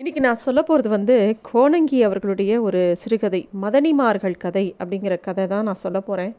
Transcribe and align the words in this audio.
இன்றைக்கி 0.00 0.20
நான் 0.20 0.42
சொல்ல 0.44 0.60
போகிறது 0.62 0.88
வந்து 0.88 1.14
கோணங்கி 1.42 1.96
அவர்களுடைய 2.02 2.52
ஒரு 2.62 2.80
சிறுகதை 3.00 3.40
மதனிமார்கள் 3.62 4.36
கதை 4.38 4.62
அப்படிங்கிற 4.78 5.14
கதை 5.20 5.44
தான் 5.46 5.64
நான் 5.64 5.80
சொல்ல 5.80 5.98
போகிறேன் 6.00 6.30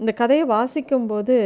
இந்த 0.00 0.12
கதையை 0.12 0.44
வாசிக்கும்போது 0.46 1.36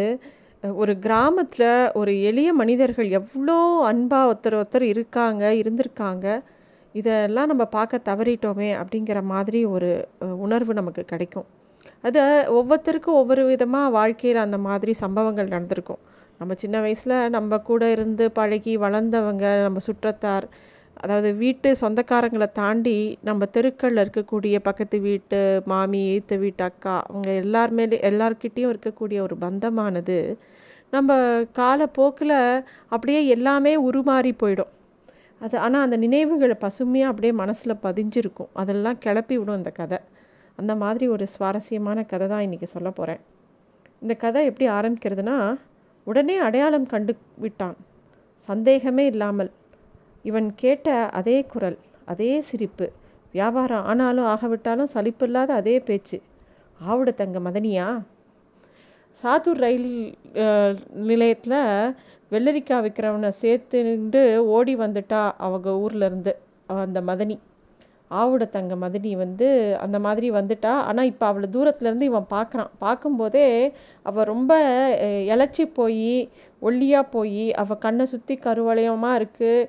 ஒரு 0.62 0.92
கிராமத்தில் 0.98 1.68
ஒரு 1.92 2.12
எளிய 2.20 2.52
மனிதர்கள் 2.52 3.10
எவ்வளோ 3.10 3.56
அன்பாக 3.90 4.30
ஒருத்தர் 4.30 4.56
ஒருத்தர் 4.60 4.84
இருக்காங்க 4.84 5.52
இருந்திருக்காங்க. 5.60 6.26
இதெல்லாம் 6.94 7.50
நம்ம 7.52 7.66
பார்க்க 7.76 8.00
தவறிட்டோமே 8.10 8.70
அப்படிங்கிற 8.80 9.22
மாதிரி 9.24 9.60
ஒரு 9.74 9.90
உணர்வு 10.38 10.74
நமக்கு 10.74 11.04
கிடைக்கும். 11.04 11.46
அது 12.04 12.24
ஒவ்வொருத்தருக்கும் 12.52 13.20
ஒவ்வொரு 13.20 13.44
விதமாக 13.44 13.94
வாழ்க்கையில் 13.98 14.44
அந்த 14.46 14.60
மாதிரி 14.68 14.94
சம்பவங்கள் 15.04 15.52
நடந்திருக்கும். 15.54 16.02
நம்ம 16.40 16.54
சின்ன 16.54 16.76
வயசில் 16.80 17.16
நம்ம 17.28 17.60
கூட 17.70 17.84
இருந்து 17.90 18.26
பழகி 18.30 18.74
வளர்ந்தவங்க 18.78 19.46
நம்ம 19.62 19.84
சுற்றத்தார் 19.86 20.48
அதாவது 21.00 21.28
வீட்டு 21.42 21.68
சொந்தக்காரங்களை 21.80 22.48
தாண்டி 22.52 22.96
நம்ம 23.28 23.46
தெருக்களில் 23.54 24.02
இருக்கக்கூடிய 24.04 24.56
பக்கத்து 24.68 24.96
வீட்டு 25.00 25.38
மாமி 25.72 26.00
ஈத்த 26.16 26.38
வீட்டு 26.38 26.62
அக்கா 26.66 26.94
அவங்க 27.10 27.30
எல்லாருமே 27.42 27.84
எல்லார்கிட்டேயும் 28.10 28.72
இருக்கக்கூடிய 28.72 29.18
ஒரு 29.26 29.36
பந்தமானது 29.44 30.18
நம்ம 30.94 31.16
காலப்போக்கில் 31.60 32.36
அப்படியே 32.94 33.20
எல்லாமே 33.34 33.72
உருமாறி 33.88 34.32
போயிடும். 34.42 34.70
அது 35.40 35.56
ஆனால் 35.58 35.84
அந்த 35.86 35.96
நினைவுகளை 36.04 36.56
பசுமையாக 36.64 37.12
அப்படியே 37.12 37.32
மனசில் 37.42 37.82
பதிஞ்சிருக்கும். 37.84 38.50
அதெல்லாம் 38.52 38.98
கிளப்பி 39.04 39.36
விடும் 39.38 39.58
அந்த 39.58 39.70
கதை. 39.80 39.98
அந்த 40.58 40.72
மாதிரி 40.82 41.06
ஒரு 41.08 41.26
சுவாரஸ்யமான 41.34 41.98
கதை 42.12 42.26
தான் 42.28 42.44
இன்றைக்கி 42.46 42.68
சொல்ல 42.74 42.88
போகிறேன் 42.90 43.20
இந்த 44.02 44.14
கதை 44.24 44.42
எப்படி 44.50 44.66
ஆரம்பிக்கிறதுனா 44.78 45.36
உடனே 46.06 46.36
அடையாளம் 46.46 46.90
கண்டு 46.92 47.12
விட்டான். 47.44 47.76
சந்தேகமே 48.48 49.06
இல்லாமல். 49.12 49.50
இவன் 50.24 50.48
கேட்ட 50.62 50.88
அதே 51.20 51.36
குரல் 51.52 51.78
அதே 52.12 52.32
சிரிப்பு. 52.50 52.86
வியாபாரம் 53.34 53.84
ஆனாலும் 53.90 54.28
ஆகவிட்டாலும் 54.34 54.92
சலிப்பில்லாத 54.94 55.50
அதே 55.60 55.76
பேச்சு. 55.88 56.18
ஆவிட 56.80 57.10
தங்க 57.20 57.38
மதனியா? 57.46 57.86
சாத்தூர் 59.18 59.62
ரயில் 59.64 59.90
நிலையத்தில் 61.10 61.60
வெள்ளரிக்காய் 62.32 62.82
விற்கிறவனை 62.84 63.30
சேர்த்துண்டு 63.42 64.22
ஓடி 64.56 64.74
வந்துட்டா 64.82 65.22
அவங்க 65.46 65.70
ஊர்லேருந்து 65.84 66.32
அந்த 66.84 67.00
மதனி. 67.10 67.36
ஆவுட 68.10 68.44
தங்க 68.54 68.74
மதனி 68.84 69.10
வந்து 69.22 69.48
அந்த 69.84 69.96
மாதிரி 70.06 70.28
வந்துட்டா. 70.38 70.72
ஆனால் 70.88 71.10
இப்போ 71.12 71.24
அவளை 71.30 71.48
தூரத்துலேருந்து 71.56 72.08
இவன் 72.10 72.26
பார்க்குறான் 72.34 72.70
பார்க்கும்போதே 72.84 73.46
அவள் 74.06 74.30
ரொம்ப 74.32 74.52
இழைச்சி 75.32 75.64
போய் 75.78 76.08
ஒல்லியாக 76.62 77.12
போய் 77.14 77.44
அவள் 77.62 77.82
கண்ணை 77.84 78.04
சுற்றி 78.12 78.34
கருவளையமாக 78.46 79.18
இருக்குது 79.20 79.68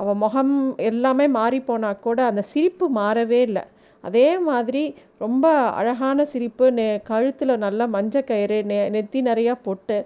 அவள் 0.00 0.20
முகம் 0.24 0.54
எல்லாமே 0.90 1.26
மாறி 1.38 1.60
போனால் 1.70 2.02
கூட 2.06 2.18
அந்த 2.30 2.42
சிரிப்பு 2.52 2.86
மாறவே 3.00 3.40
இல்லை. 3.48 3.64
அதே 4.04 4.28
மாதிரி 4.48 4.82
ரொம்ப 5.24 5.46
அழகான 5.80 6.24
சிரிப்பு 6.32 6.66
நெ 6.78 6.86
கழுத்தில் 7.10 7.62
நல்லா 7.64 7.84
மஞ்சள் 7.96 8.28
கயிறு 8.30 8.58
நெ 8.70 8.78
நெத்தி 8.96 9.20
நிறையா 9.30 9.54
பொட்டு 9.66 9.98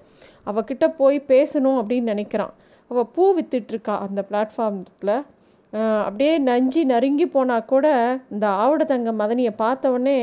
அவகிட்ட 0.46 0.84
போய் 1.00 1.18
பேசணும் 1.32 1.78
அப்படின்னு 1.80 2.12
நினைக்கிறான். 2.14 2.54
அவள் 2.90 3.10
பூ 3.14 3.24
வித்துட்ருக்கா 3.36 3.96
அந்த 4.06 4.20
பிளாட்ஃபார்மத்தில் 4.30 5.16
அப்படியே 6.06 6.32
நஞ்சி 6.46 6.82
நறுங்கி 6.92 7.26
போனால் 7.34 7.68
கூட 7.72 7.86
இந்த 8.34 8.46
ஆவுட 8.62 8.84
தங்க 8.84 9.10
மதனியை 9.20 9.52
பார்த்தவொடனே 9.58 10.16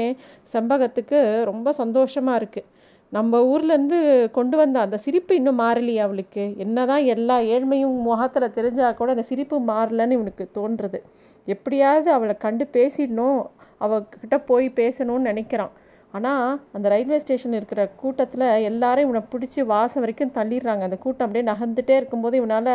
செம்பகத்துக்கு 0.54 1.20
ரொம்ப 1.52 1.72
சந்தோஷமாக 1.82 2.40
இருக்குது 2.42 2.68
நம்ம 3.16 3.40
ஊர்லேருந்து 3.52 3.98
கொண்டு 4.38 4.56
வந்த 4.62 4.78
அந்த 4.86 4.98
சிரிப்பு 5.04 5.34
இன்னும் 5.40 5.60
மாறலையே 5.62 6.02
அவளுக்கு. 6.06 6.44
என்ன 6.64 6.86
தான் 6.92 7.04
எல்லா 7.14 7.36
ஏழ்மையும் 7.56 7.98
முகத்தில் 8.08 8.56
தெரிஞ்சால் 8.58 8.98
கூட 9.00 9.12
அந்த 9.16 9.26
சிரிப்பு 9.30 9.58
மாறலன்னு 9.70 10.18
இவனுக்கு 10.18 10.46
தோன்றுறது 10.58 11.00
எப்படியாவது 11.48 12.10
அவளை 12.18 12.36
கண்டு 12.46 12.66
பேசிடணும். 12.78 13.42
அவகிட்ட 13.86 14.38
போய் 14.50 14.68
பேசணும்னு 14.80 15.30
நினைக்கிறான். 15.32 15.74
ஆனால் 16.14 16.46
அந்த 16.76 16.88
ரயில்வே 16.94 17.18
ஸ்டேஷன் 17.24 17.58
இருக்கிற 17.60 17.82
கூட்டத்தில் 18.02 18.46
எல்லாரும் 18.70 19.06
இவனை 19.08 19.22
பிடிச்சி 19.34 19.62
வாசம் 19.74 20.04
வரைக்கும் 20.04 20.36
தள்ளிடுறாங்க. 20.38 20.84
அந்த 20.88 20.98
கூட்டம் 21.06 21.26
அப்படியே 21.28 21.46
நகர்ந்துட்டே 21.52 21.96
இருக்கும்போது 22.02 22.38
இவனால் 22.42 22.72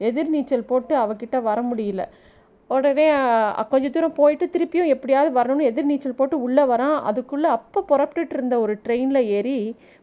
எதிர்நீச்சல் 0.00 0.68
போட்டு 0.70 0.94
அவகிட்ட 1.04 1.36
வர 1.48 1.60
முடியல. 1.70 2.04
உடனே 2.74 3.06
கொஞ்சம் 3.56 3.68
கொஞ்ச 3.72 3.88
தூரம் 3.94 4.16
போயிட்டு 4.18 4.46
திருப்பியும் 4.54 4.92
எப்படியாவது 4.94 5.30
வரணும்னு 5.38 5.68
எதிர்நீச்சல் 5.70 6.18
போட்டு 6.20 6.36
உள்ளே 6.46 6.64
வரான். 6.72 6.96
அதுக்குள்ளே 7.08 7.48
அப்போ 7.56 7.80
புறப்பட்டுட்டு 7.90 8.34
இருந்த 8.38 8.54
ஒரு 8.64 8.74
ட்ரெயினில் 8.84 9.28
ஏறி 9.36 9.58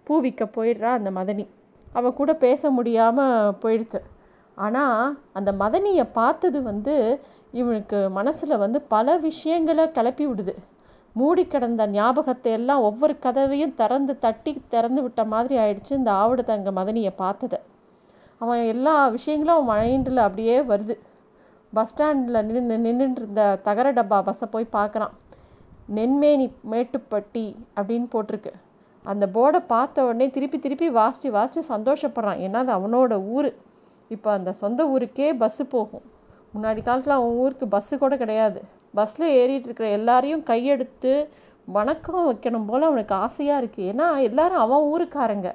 பூ 0.07 0.19
விற்க 0.25 0.43
போயிடுறா 0.55 0.91
அந்த 0.99 1.11
மதனி. 1.17 1.45
அவன் 1.97 2.17
கூட 2.19 2.31
பேச 2.45 2.71
முடியாமல் 2.77 3.55
போயிடுச்சு. 3.63 4.01
ஆனால் 4.57 5.17
அந்த 5.37 5.51
மதனியை 5.63 6.05
பார்த்தது 6.19 6.61
வந்து 6.71 6.95
இவனுக்கு 7.61 7.97
மனசில் 8.17 8.61
வந்து 8.65 8.79
பல 8.93 9.17
விஷயங்களை 9.27 9.85
கிளப்பி 9.97 10.25
விடுது. 10.27 10.53
மூடி 11.15 11.43
கிடந்த 11.47 11.83
ஞாபகத்தை 11.95 12.51
எல்லாம் 12.59 12.85
ஒவ்வொரு 12.89 13.13
கதவையும் 13.25 13.75
திறந்து 13.81 14.13
தட்டி 14.25 14.51
திறந்து 14.73 15.01
விட்ட 15.05 15.23
மாதிரி 15.33 15.55
ஆயிடுச்சு 15.63 15.93
இந்த 15.99 16.11
ஆவிட 16.21 16.43
தங்க 16.51 16.71
மதனியை 16.79 17.11
பார்த்தத. 17.23 17.55
அவன் 18.41 18.61
எல்லா 18.73 18.95
விஷயங்களும் 19.15 19.57
அவன் 19.57 19.69
மைண்டில் 19.73 20.25
அப்படியே 20.27 20.55
வருது. 20.71 20.95
பஸ் 21.75 21.91
ஸ்டாண்டில் 21.91 22.45
நின்று 22.47 22.77
நின்றுட்டுருந்த 22.85 23.43
தகர 23.67 23.87
டப்பா 23.97 24.17
பஸ்ஸை 24.27 24.47
போய் 24.55 24.75
பார்க்குறான். 24.77 25.13
நென்மேனி 25.97 26.47
மேட்டுப்பட்டி 26.71 27.45
அப்படின்னு 27.77 28.07
போட்டிருக்கு. 28.13 28.51
அந்த 29.05 29.25
போர்டை 29.35 29.61
பார்த்த 29.73 30.05
உடனே 30.07 30.27
திருப்பி 30.35 30.57
திருப்பி 30.65 30.87
வாசித்து 30.99 31.29
வாசித்து 31.37 31.63
சந்தோஷப்படுறான். 31.73 32.41
ஏன்னா 32.45 32.59
அது 32.63 32.73
அவனோட 32.77 33.13
ஊர்? 33.37 33.49
இப்போ 34.15 34.29
அந்த 34.37 34.53
சொந்த 34.61 34.87
ஊருக்கே 34.93 35.29
பஸ்ஸு 35.41 35.65
போகும். 35.75 36.05
முன்னாடி 36.55 36.81
காலத்தில் 36.87 37.17
அவன் 37.17 37.35
ஊருக்கு 37.43 37.67
பஸ்ஸு 37.75 37.97
கூட 38.03 38.13
கிடையாது. 38.23 38.61
பஸ்ஸில் 38.99 39.27
ஏறிட்டு 39.41 39.67
இருக்கிற 39.69 39.89
எல்லாரையும் 39.97 40.45
கையெடுத்து 40.51 41.13
வணக்கம் 41.77 42.27
வைக்கணும் 42.29 42.69
போல் 42.69 42.89
அவனுக்கு 42.91 43.13
ஆசையாக 43.25 43.61
இருக்குது 43.61 43.89
ஏன்னா 43.91 44.07
எல்லாரும் 44.29 44.63
அவன் 44.65 44.87
ஊருக்காரங்க. 44.93 45.49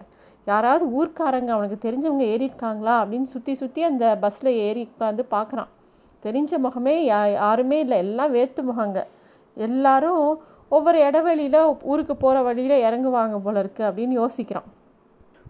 யாராவது 0.46 0.84
ஊர்க்காரங்க 0.98 1.50
அவனுக்கு 1.56 1.78
தெரிஞ்சவங்க 1.86 2.24
ஏறியிருக்காங்களா 2.34 2.94
அப்படின்னு 3.00 3.28
சுற்றி 3.34 3.54
சுற்றி 3.62 3.80
அந்த 3.90 4.04
பஸ்ஸில் 4.22 4.52
ஏறி 4.66 4.82
உட்காந்து 4.90 5.24
பார்க்குறான். 5.36 5.70
தெரிஞ்ச 6.24 6.52
முகமே 6.66 6.94
யா 7.10 7.20
யாருமே 7.32 7.78
இல்லை. 7.84 7.98
எல்லாம் 8.04 8.34
வேத்து 8.36 8.62
முகங்க. 8.70 8.98
எல்லாரும் 9.56 10.24
ஒவ்வொரு 10.76 10.98
இடைவெளியில் 11.08 11.60
ஊருக்கு 11.90 12.14
போகிற 12.24 12.42
வழியில் 12.48 12.82
இறங்குவாங்க 12.86 13.36
போல 13.44 13.62
இருக்குது 13.62 13.88
அப்படின்னு 13.88 14.16
யோசிக்கிறான் 14.22 14.68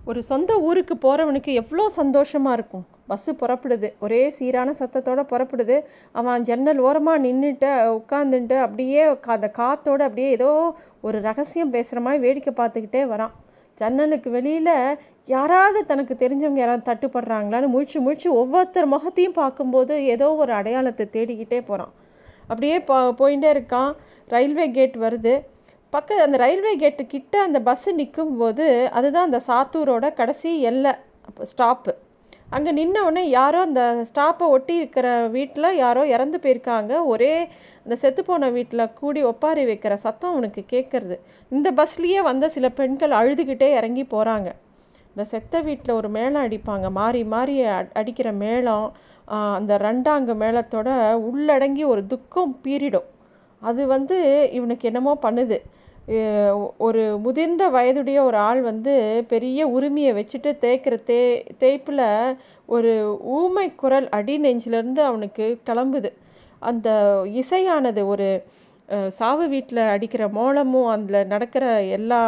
ஒரு 0.08 0.20
சொந்த 0.28 0.52
ஊருக்கு 0.66 0.94
போகிறவனுக்கு 1.04 1.52
எவ்வளோ 1.60 1.84
சந்தோஷமாக 1.96 2.56
இருக்கும். 2.58 2.84
பஸ்ஸு 3.10 3.30
புறப்படுது. 3.40 3.88
ஒரே 4.04 4.20
சீரான 4.36 4.70
சத்தத்தோடு 4.78 5.22
புறப்படுது. 5.32 5.76
அவன் 6.18 6.46
ஜன்னல் 6.48 6.80
ஓரமாக 6.86 7.22
நின்றுட்டு 7.24 7.70
உட்காந்துட்டு 7.98 8.56
அப்படியே 8.66 9.02
அந்த 9.34 9.48
காத்தோடு 9.60 10.04
அப்படியே 10.08 10.30
ஏதோ 10.38 10.50
ஒரு 11.08 11.18
ரகசியம் 11.28 11.74
பேசுகிற 11.76 12.00
மாதிரி 12.06 12.22
வேடிக்கை 12.26 12.54
பார்த்துக்கிட்டே 12.60 13.02
வரான். 13.12 13.34
ஜன்னலுக்கு 13.80 14.28
வெளியில் 14.30 14.74
யாராவது 15.34 15.78
தனக்கு 15.90 16.14
தெரிஞ்சவங்க 16.20 16.60
யாராவது 16.62 16.84
தட்டுப்படுறாங்களான்னு 16.90 17.72
முழிச்சு 17.74 17.98
முழிச்சு 18.06 18.28
ஒவ்வொருத்தர் 18.40 18.92
முகத்தையும் 18.94 19.38
பார்க்கும்போது 19.40 19.94
ஏதோ 20.14 20.28
ஒரு 20.42 20.52
அடையாளத்தை 20.52 21.04
தேடிக்கிட்டே 21.12 21.60
போகிறான் 21.70 21.92
அப்படியே 22.50 22.76
போ 22.88 22.96
போயிட்டே 23.20 23.48
இருக்கான். 23.54 23.90
ரயில்வே 24.30 24.66
கேட் 24.70 24.96
வருது. 25.04 25.34
பக்க 25.92 26.22
அந்த 26.24 26.36
ரயில்வே 26.44 26.72
கேட்டு 26.76 27.02
கிட்ட 27.06 27.34
அந்த 27.42 27.58
பஸ்ஸு 27.66 27.92
நிற்கும்போது 28.00 28.66
அதுதான் 28.98 29.28
அந்த 29.28 29.40
சாத்தூரோட 29.48 30.06
கடைசி 30.14 30.50
எல்லை 30.70 30.92
ஸ்டாப்பு 31.50 31.92
அங்கே 32.56 32.70
நின்னவுடனே 32.76 33.22
யாரோ 33.38 33.58
அந்த 33.66 33.82
ஸ்டாப்பை 34.10 34.46
ஒட்டி 34.54 34.74
இருக்கிற 34.80 35.08
வீட்டில் 35.34 35.76
யாரோ 35.84 36.02
இறந்து 36.14 36.38
போயிருக்காங்க. 36.44 36.92
ஒரே 37.12 37.32
இந்த 37.84 37.96
செத்துப்போன 38.02 38.48
வீட்டில் 38.56 38.92
கூடி 39.00 39.20
ஒப்பாரி 39.30 39.62
வைக்கிற 39.70 39.94
சத்தம் 40.04 40.32
அவனுக்கு 40.34 40.62
கேட்குறது. 40.72 41.16
இந்த 41.56 41.68
பஸ்லேயே 41.80 42.22
வந்த 42.30 42.48
சில 42.56 42.68
பெண்கள் 42.78 43.14
அழுதுகிட்டே 43.20 43.68
இறங்கி 43.80 44.04
போகிறாங்க 44.14 44.48
இந்த 45.12 45.24
செத்த 45.32 45.60
வீட்டில் 45.68 45.98
ஒரு 46.00 46.08
மேளம் 46.16 46.44
அடிப்பாங்க. 46.46 46.86
மாறி 47.00 47.20
மாறி 47.34 47.54
அடிக்கிற 48.00 48.28
மேளம் 48.44 48.88
அந்த 49.58 49.72
ரெண்டாங்க 49.86 50.34
மேளத்தோட 50.42 50.90
உள்ளடங்கி 51.28 51.82
ஒரு 51.92 52.02
துக்கம் 52.12 52.52
பீரிடும். 52.64 53.08
அது 53.62 53.82
வந்து 53.94 54.16
இவனுக்கு 54.58 54.88
என்னமோ 54.90 55.12
பண்ணுது. 55.24 55.58
ஒரு 56.78 57.02
முதிர்ந்த 57.18 57.64
வயதுடைய 57.70 58.18
ஒரு 58.22 58.36
ஆள் 58.36 58.60
வந்து 58.60 58.92
பெரிய 59.28 59.66
உரிமையை 59.68 60.12
வச்சுட்டு 60.12 60.50
தேய்க்கிற 60.62 60.94
தே 61.10 61.18
தேய்ப்பில் 61.58 62.36
ஒரு 62.66 62.92
ஊமை 63.38 63.66
குரல் 63.74 64.08
அடி 64.08 64.34
நெஞ்சிலேருந்து 64.40 65.02
அவனுக்கு 65.08 65.46
கிளம்புது. 65.66 66.10
அந்த 66.58 66.88
இசையானது 67.40 68.02
ஒரு 68.06 68.28
சாவு 69.08 69.46
வீட்டில் 69.48 69.82
அடிக்கிற 69.94 70.24
மோளமும் 70.28 70.88
அதில் 70.88 71.26
நடக்கிற 71.26 71.64
எல்லா 71.98 72.22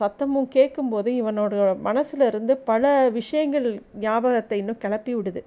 சத்தமும் 0.00 0.48
கேட்கும்போது 0.48 1.10
இவனோட 1.12 1.54
மனசில் 1.80 2.26
இருந்து 2.26 2.56
பல 2.70 2.92
விஷயங்கள் 3.10 3.68
ஞாபகத்தை 4.00 4.58
இன்னும் 4.58 4.82
கிளப்பி 4.84 5.14
விடுது. 5.14 5.42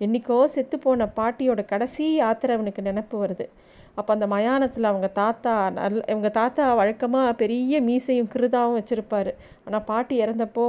என்னைக்கோ 0.00 0.38
செத்து 0.44 0.78
போன 0.78 1.08
பாட்டியோட 1.16 1.60
கடைசி 1.64 2.06
யாத்திரை 2.14 2.56
அவனுக்கு 2.56 2.82
நினப்பு 2.82 3.16
வருது. 3.24 3.46
அப்போ 3.98 4.10
அந்த 4.16 4.26
மயானத்தில் 4.34 4.88
அவங்க 4.90 5.08
தாத்தா 5.20 5.52
நல்ல 5.78 6.00
இவங்க 6.12 6.30
தாத்தா 6.38 6.62
வழக்கமாக 6.80 7.32
பெரிய 7.42 7.80
மீசையும் 7.88 8.30
கிருதாவும் 8.34 8.78
வச்சுருப்பாரு. 8.78 9.32
ஆனால் 9.66 9.84
பாட்டி 9.90 10.14
இறந்தப்போ 10.24 10.64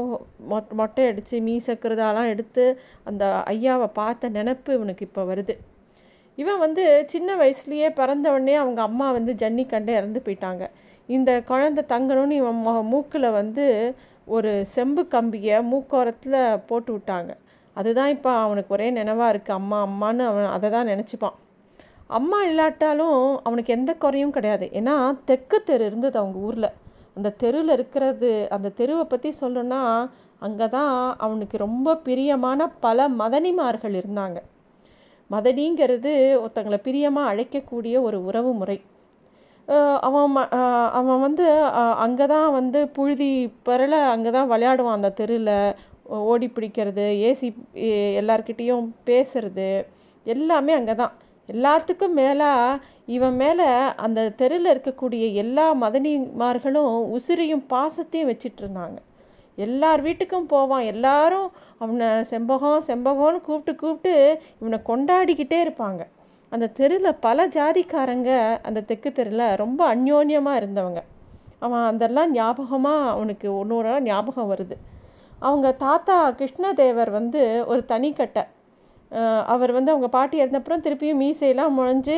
மொட் 0.52 0.74
மொட்டை 0.80 1.06
அடித்து 1.12 1.38
மீசை 1.48 1.76
கிருதாலாம் 1.84 2.32
எடுத்து 2.34 2.66
அந்த 3.10 3.26
ஐயாவை 3.54 3.88
பார்த்த 4.00 4.30
நினப்பு 4.38 4.72
இவனுக்கு 4.78 5.06
இப்போ 5.08 5.24
வருது. 5.32 5.56
இவன் 6.42 6.62
வந்து 6.66 6.84
சின்ன 7.14 7.30
வயசுலேயே 7.42 7.90
பிறந்த 8.00 8.26
உடனே 8.36 8.56
அவங்க 8.64 8.82
அம்மா 8.90 9.08
வந்து 9.18 9.34
ஜன்னி 9.42 9.66
கண்டே 9.74 9.94
இறந்து 10.00 10.22
போயிட்டாங்க. 10.26 10.64
இந்த 11.10 11.32
குழந்தை 11.52 11.82
தங்கணும்னு 11.94 12.36
இவன் 12.42 12.62
மூக்கில் 12.94 13.36
வந்து 13.40 13.66
ஒரு 14.36 14.52
செம்பு 14.76 15.04
கம்பியை 15.16 15.58
மூக்கோரத்தில் 15.72 16.40
போட்டு 16.70 16.92
விட்டாங்க. 16.94 17.32
அதுதான் 17.80 18.14
இப்போ 18.16 18.32
அவனுக்கு 18.44 18.74
ஒரே 18.76 18.88
நினைவாக 19.00 19.32
இருக்குது 19.34 19.58
அம்மா 19.60 19.80
அம்மான்னு 19.88 20.24
அவன் 20.30 20.54
அதை 20.56 20.70
தான் 20.76 20.90
நினச்சிப்பான். 20.92 21.36
அம்மா 22.10 22.40
இல்லாட்டாலும் 22.50 23.20
அவனுக்கு 23.48 23.72
எந்த 23.78 23.92
குறையும் 24.04 24.36
கிடையாது. 24.38 24.66
ஏன்னா 24.80 24.96
தெற்கு 25.30 25.58
தெரு 25.70 25.84
இருந்தது 25.90 26.18
அவங்க 26.22 26.38
ஊரில். 26.48 26.70
அந்த 27.18 27.30
தெருவில் 27.44 27.74
இருக்கிறது 27.78 28.32
அந்த 28.56 28.74
தெருவை 28.80 29.06
பற்றி 29.14 29.30
சொல்லணும்னா 29.42 29.82
அங்கே 30.46 30.68
தான் 30.78 30.94
அவனுக்கு 31.26 31.58
ரொம்ப 31.68 31.96
பிரியமான 32.08 32.68
பல 32.86 33.08
மதனிமார்கள் 33.22 33.96
இருந்தாங்க. 34.02 34.38
மதனிங்கிறது 35.30 36.12
ஒருத்தங்களை 36.42 36.80
பிரியமாக 36.88 37.32
அழைக்கக்கூடிய 37.32 37.96
ஒரு 38.08 38.18
உறவு 38.30 38.52
முறை. 38.60 38.78
அவன் 40.08 40.32
ம 40.36 40.40
அவன் 41.00 41.22
வந்து 41.26 41.46
அங்கே 42.06 42.26
தான் 42.34 42.50
வந்து 42.58 42.80
புழுதி 42.98 43.30
பரல 43.68 43.96
அங்கே 44.14 44.32
தான் 44.36 44.50
விளையாடுவான் 44.52 44.98
அந்த 45.00 45.14
தெருவில் 45.20 45.56
ஓடி 46.32 46.48
பிடிக்கிறது 46.56 47.06
ஏசி 47.30 47.48
எல்லார்கிட்டேயும் 48.22 48.88
பேசுறது 49.10 49.70
எல்லாமே 50.26 50.74
அங்கே 50.80 50.96
தான் 51.02 51.14
எல்லாத்துக்கும் 51.48 52.16
மேலே 52.22 52.50
இவன் 53.06 53.36
மேலே 53.36 53.68
அந்த 53.96 54.30
தெருவில் 54.30 54.72
இருக்கக்கூடிய 54.74 55.34
எல்லா 55.34 55.74
மதனிமார்களும் 55.74 56.94
உசிரியும் 57.18 57.66
பாசத்தையும் 57.70 58.32
வச்சிட்ருந்தாங்க 58.32 58.98
எல்லார் 59.58 60.02
வீட்டுக்கும் 60.02 60.48
போவான். 60.48 60.86
எல்லாரும் 60.86 61.52
அவனை 61.78 62.08
செம்பகம் 62.08 62.86
செம்பகம்னு 62.88 63.42
கூப்பிட்டு 63.42 63.76
கூப்பிட்டு 63.76 64.42
இவனை 64.62 64.80
கொண்டாடிக்கிட்டே 64.90 65.60
இருப்பாங்க. 65.66 66.02
அந்த 66.50 66.68
தெருவில் 66.68 67.20
பல 67.20 67.48
ஜாதிக்காரங்க 67.48 68.60
அந்த 68.64 68.82
தெற்கு 68.82 69.12
தெருவில் 69.12 69.56
ரொம்ப 69.56 69.96
அந்யோன்யமாக 69.96 70.60
இருந்தவங்க. 70.62 71.02
அவன் 71.60 71.82
அதெல்லாம் 71.82 72.34
ஞாபகமாக 72.34 73.10
அவனுக்கு 73.10 73.58
ஒன்று 73.58 74.02
ஞாபகம் 74.02 74.52
வருது. 74.52 74.76
அவங்க 75.40 75.72
தாத்தா 75.72 76.32
கிருஷ்ணதேவர் 76.32 77.10
வந்து 77.10 77.66
ஒரு 77.68 77.86
தனிக்கட்டை 77.86 78.44
அவர் 79.54 79.72
வந்து 79.78 79.94
அவங்க 79.94 80.08
பாட்டி 80.16 80.38
இறந்தப்புறம் 80.44 80.84
திருப்பியும் 80.86 81.22
மீசையெல்லாம் 81.24 81.76
முழிஞ்சு 81.78 82.18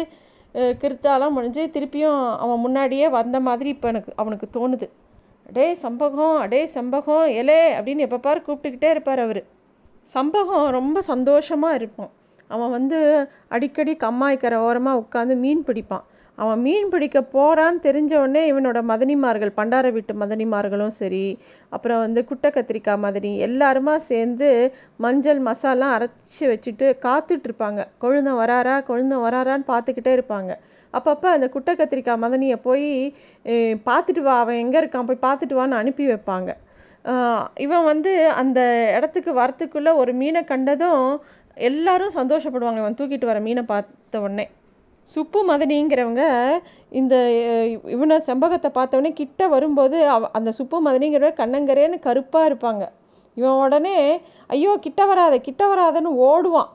கிருத்தாலாம் 0.82 1.36
முழிஞ்சு 1.38 1.64
திருப்பியும் 1.76 2.22
அவன் 2.44 2.64
முன்னாடியே 2.66 3.08
வந்த 3.18 3.38
மாதிரி 3.48 3.70
இப்போ 3.76 3.88
எனக்கு 3.94 4.12
அவனுக்கு 4.22 4.48
தோணுது. 4.58 4.88
அடே 5.50 5.68
சம்பகம் 5.84 6.38
அடே 6.44 6.62
சம்பகம் 6.76 7.26
எலே 7.42 7.60
அப்படின்னு 7.78 8.06
எப்போ 8.08 8.20
பாரு 8.28 8.40
கூப்பிட்டுக்கிட்டே 8.48 8.90
இருப்பார் 8.96 9.22
அவர். 9.26 9.42
சம்பகம் 10.16 10.66
ரொம்ப 10.78 11.02
சந்தோஷமாக 11.12 11.78
இருப்பான் 11.80 12.12
அவன் 12.50 12.74
வந்து 12.78 12.98
அடிக்கடி 13.56 13.94
கம்மாய்க்கரை 14.04 14.60
ஓரமாக 14.68 15.02
உட்காந்து 15.04 15.36
மீன் 15.44 15.64
பிடிப்பான். 15.70 16.06
அவன் 16.42 16.60
மீன் 16.66 16.90
பிடிக்க 16.94 17.20
போகிறான்னு 17.36 17.80
தெரிஞ்ச 17.86 18.12
உடனே 18.22 18.42
இவனோட 18.50 18.80
மதனிமார்கள் 18.92 19.52
பண்டார 19.60 19.92
வீட்டு 19.96 20.14
மதனிமார்களும் 20.24 20.94
சரி 21.00 21.24
அப்புறம் 21.76 22.02
வந்து 22.06 22.22
குட்டை 22.30 22.50
கத்திரிக்காய் 22.58 23.02
மதனி 23.06 23.32
எல்லாருமா 23.48 23.96
சேர்ந்து 24.10 24.50
மஞ்சள் 25.06 25.42
மசாலாம் 25.48 25.94
அரைச்சி 25.98 26.44
வச்சுட்டு 26.52 26.88
காத்துட்ருப்பாங்க. 27.06 27.84
கொழுந்தம் 28.04 28.40
வராரா 28.42 28.76
கொழுந்தம் 28.90 29.26
வராரான்னு 29.28 29.68
பார்த்துக்கிட்டே 29.72 30.14
இருப்பாங்க. 30.18 30.52
அப்பப்போ 30.94 31.28
அந்த 31.38 31.48
குட்டை 31.56 31.74
கத்திரிக்காய் 31.80 32.24
மதனியை 32.26 32.58
போய் 32.68 32.88
பார்த்துட்டு 33.90 34.22
வா 34.28 34.36
அவன் 34.44 34.62
எங்கே 34.66 34.80
இருக்கான்? 34.82 35.10
போய் 35.10 35.26
பார்த்துட்டு 35.28 35.58
வான்னு 35.60 35.80
அனுப்பி 35.82 36.06
வைப்பாங்க. 36.12 36.50
இவன் 37.66 37.86
வந்து 37.92 38.12
அந்த 38.44 38.60
இடத்துக்கு 38.98 39.34
வரத்துக்குள்ளே 39.42 39.92
ஒரு 40.04 40.14
மீனை 40.22 40.42
கண்டதும் 40.54 41.04
எல்லாரும் 41.70 42.16
சந்தோஷப்படுவாங்க. 42.20 42.82
இவன் 42.84 42.98
தூக்கிட்டு 43.02 43.32
வர 43.32 43.40
மீனை 43.48 43.66
பார்த்த 43.74 44.24
உடனே. 44.26 44.48
சுப்பு 45.16 45.40
மதனிங்கிறவங்க 45.50 46.24
இந்த 47.00 47.16
இவனை 47.96 48.16
செம்பகத்தை 48.28 48.70
பார்த்தவொடனே 48.78 49.12
கிட்ட 49.22 49.48
வரும்போது 49.56 49.98
அவ 50.16 50.30
அந்த 50.38 50.50
சுப்பு 50.60 50.78
மதனிங்கிறவ 50.88 51.32
கண்ணங்கரேன்னு 51.42 51.98
கருப்பாக 52.08 52.50
இருப்பாங்க. 52.50 52.84
இவன் 53.38 53.60
உடனே 53.64 53.98
ஐயோ 54.56 54.72
கிட்ட 54.86 55.02
வராத 55.12 55.36
கிட்ட 55.48 55.64
வராதன்னு 55.72 56.12
ஓடுவான். 56.28 56.72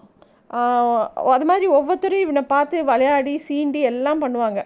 அது 1.35 1.45
மாதிரி 1.51 1.67
ஒவ்வொருத்தரும் 1.77 2.25
இவனை 2.25 2.43
பார்த்து 2.55 2.77
விளையாடி 2.91 3.35
சீண்டி 3.47 3.81
எல்லாம் 3.91 4.23
பண்ணுவாங்க. 4.25 4.61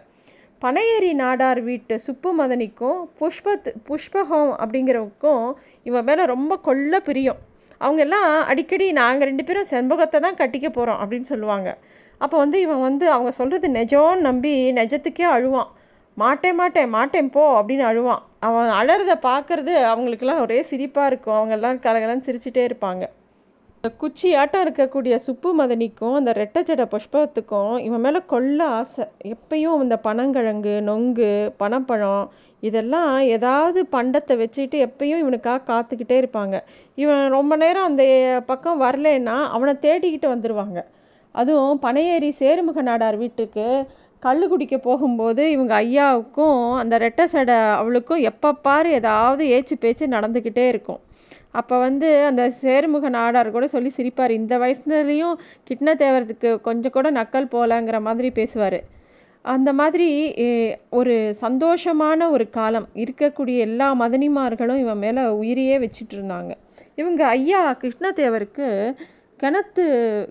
பனையேரி 0.62 1.10
நாடார் 1.22 1.60
வீட்டு 1.68 1.94
சுப்பு 2.06 2.30
மதனிக்கும் 2.40 2.98
புஷ்பத் 3.20 3.68
புஷ்பகம் 3.88 4.50
அப்படிங்கிறவுக்கும் 4.62 5.44
இவன் 5.88 6.06
மேலே 6.08 6.22
ரொம்ப 6.34 6.52
கொள்ள 6.68 7.00
பிரியம். 7.08 7.40
அவங்க 7.84 8.00
எல்லாம் 8.06 8.30
அடிக்கடி 8.50 8.86
நாங்கள் 9.00 9.28
ரெண்டு 9.30 9.44
பேரும் 9.48 9.70
செண்பகத்தை 9.72 10.18
தான் 10.26 10.38
கட்டிக்க 10.40 10.68
போகிறோம் 10.70 11.00
அப்படின்னு 11.02 11.28
சொல்லுவாங்க. 11.32 11.70
அப்போ 12.20 12.36
வந்து 12.38 12.58
இவன் 12.60 12.84
வந்து 12.88 13.06
அவங்க 13.10 13.30
சொல்கிறது 13.30 13.68
நெஜம்னு 13.68 14.26
நம்பி 14.28 14.54
நெஜத்துக்கே 14.72 15.26
அழுவான். 15.36 15.70
மாட்டேன் 16.16 16.58
மாட்டேன் 16.60 16.90
மாட்டேன் 16.96 17.30
போ 17.30 17.42
அப்படின்னு 17.58 17.84
அழுவான். 17.90 18.22
அவன் 18.46 18.70
அழறத 18.80 19.12
பார்க்குறது 19.28 19.72
அவங்களுக்கெல்லாம் 19.90 20.42
ஒரே 20.46 20.58
சிரிப்பாக 20.70 21.10
இருக்கும். 21.10 21.36
அவங்கெல்லாம் 21.38 21.82
கலகலன்னு 21.86 22.26
சிரிச்சிட்டே 22.28 22.64
இருப்பாங்க. 22.70 23.04
குச்சி 24.00 24.28
ஆட்டம் 24.34 24.64
இருக்கக்கூடிய 24.66 25.14
சுப்பு 25.26 25.48
மதனிக்கும் 25.60 26.14
அந்த 26.14 26.30
ரெட்டச்சடை 26.32 26.86
புஷ்பத்துக்கும் 26.94 27.74
இவன் 27.78 28.00
மேலே 28.00 28.20
கொள்ள 28.26 28.58
ஆசை. 28.78 29.04
எப்பயும் 29.34 29.82
இந்த 29.84 29.96
பனங்கிழங்கு 30.08 30.74
நொங்கு 30.88 31.30
பனப்பழம் 31.62 32.26
இதெல்லாம் 32.62 33.12
ஏதாவது 33.36 33.80
பண்டத்தை 33.92 34.34
வச்சுக்கிட்டு 34.42 34.78
எப்பயும் 34.86 35.22
இவனுக்காக 35.24 35.64
காத்துக்கிட்டே 35.70 36.16
இருப்பாங்க. 36.22 36.56
இவன் 36.94 37.24
ரொம்ப 37.28 37.56
நேரம் 37.56 37.88
அந்த 37.90 38.04
பக்கம் 38.46 38.82
வரலன்னா 38.82 39.36
அவனை 39.56 39.74
தேடிக்கிட்டு 39.86 40.28
வந்துடுவாங்க 40.34 40.80
அதுவும் 41.40 41.80
பனையேறி 41.86 42.30
சேருமுக 42.40 42.82
நாடார் 42.90 43.18
வீட்டுக்கு 43.22 43.66
கல் 44.26 44.44
குடிக்க 44.50 44.76
போகும்போது 44.86 45.42
இவங்க 45.54 45.72
ஐயாவுக்கும் 45.84 46.60
அந்த 46.82 46.94
ரெட்டை 47.04 47.24
சடை 47.32 47.58
அவளுக்கும் 47.80 48.22
எப்போ 48.30 48.48
பாரு 48.66 48.90
ஏதாவது 49.00 49.42
ஏச்சு 49.56 49.74
பேச்சு 49.82 50.04
நடந்துக்கிட்டே 50.14 50.64
இருக்கும். 50.72 51.00
அப்போ 51.60 51.74
வந்து 51.84 52.08
அந்த 52.30 52.42
சேருமுக 52.62 53.08
நாடார் 53.16 53.54
கூட 53.56 53.66
சொல்லி 53.74 53.90
சிரிப்பார். 53.96 54.32
இந்த 54.40 54.54
வயசுலேயும் 54.62 55.36
கிட்ன 55.68 55.94
தேவரத்துக்கு 56.02 56.50
கொஞ்சம் 56.68 56.94
கூட 56.96 57.10
நக்கல் 57.18 57.52
போகலங்கிற 57.54 57.98
மாதிரி 58.08 58.30
பேசுவார். 58.38 58.78
அந்த 59.44 59.70
மாதிரி 59.80 60.08
ஒரு 60.98 61.14
சந்தோஷமான 61.42 62.28
ஒரு 62.36 62.46
காலம் 62.56 62.86
இருக்கக்கூடிய 63.02 63.56
எல்லா 63.68 63.88
மதனிமார்களும் 64.02 64.80
இவன் 64.84 65.02
மேலே 65.04 65.24
உயிரையே 65.42 65.76
வச்சுட்டு 65.84 66.16
இருந்தாங்க. 66.18 66.52
இவங்க 67.00 67.22
ஐயா 67.36 67.60
கிருஷ்ணதேவருக்கு 67.82 68.68
கிணத்து 69.40 69.84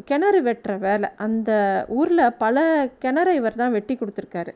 கிணறு 0.09 0.39
வெட்டுற 0.47 0.73
வேலை. 0.85 1.07
அந்த 1.25 1.51
ஊரில் 1.97 2.35
பல 2.43 2.63
கிணறை 3.03 3.33
இவர் 3.39 3.59
தான் 3.61 3.75
வெட்டி 3.77 3.93
கொடுத்துருக்காரு. 3.99 4.53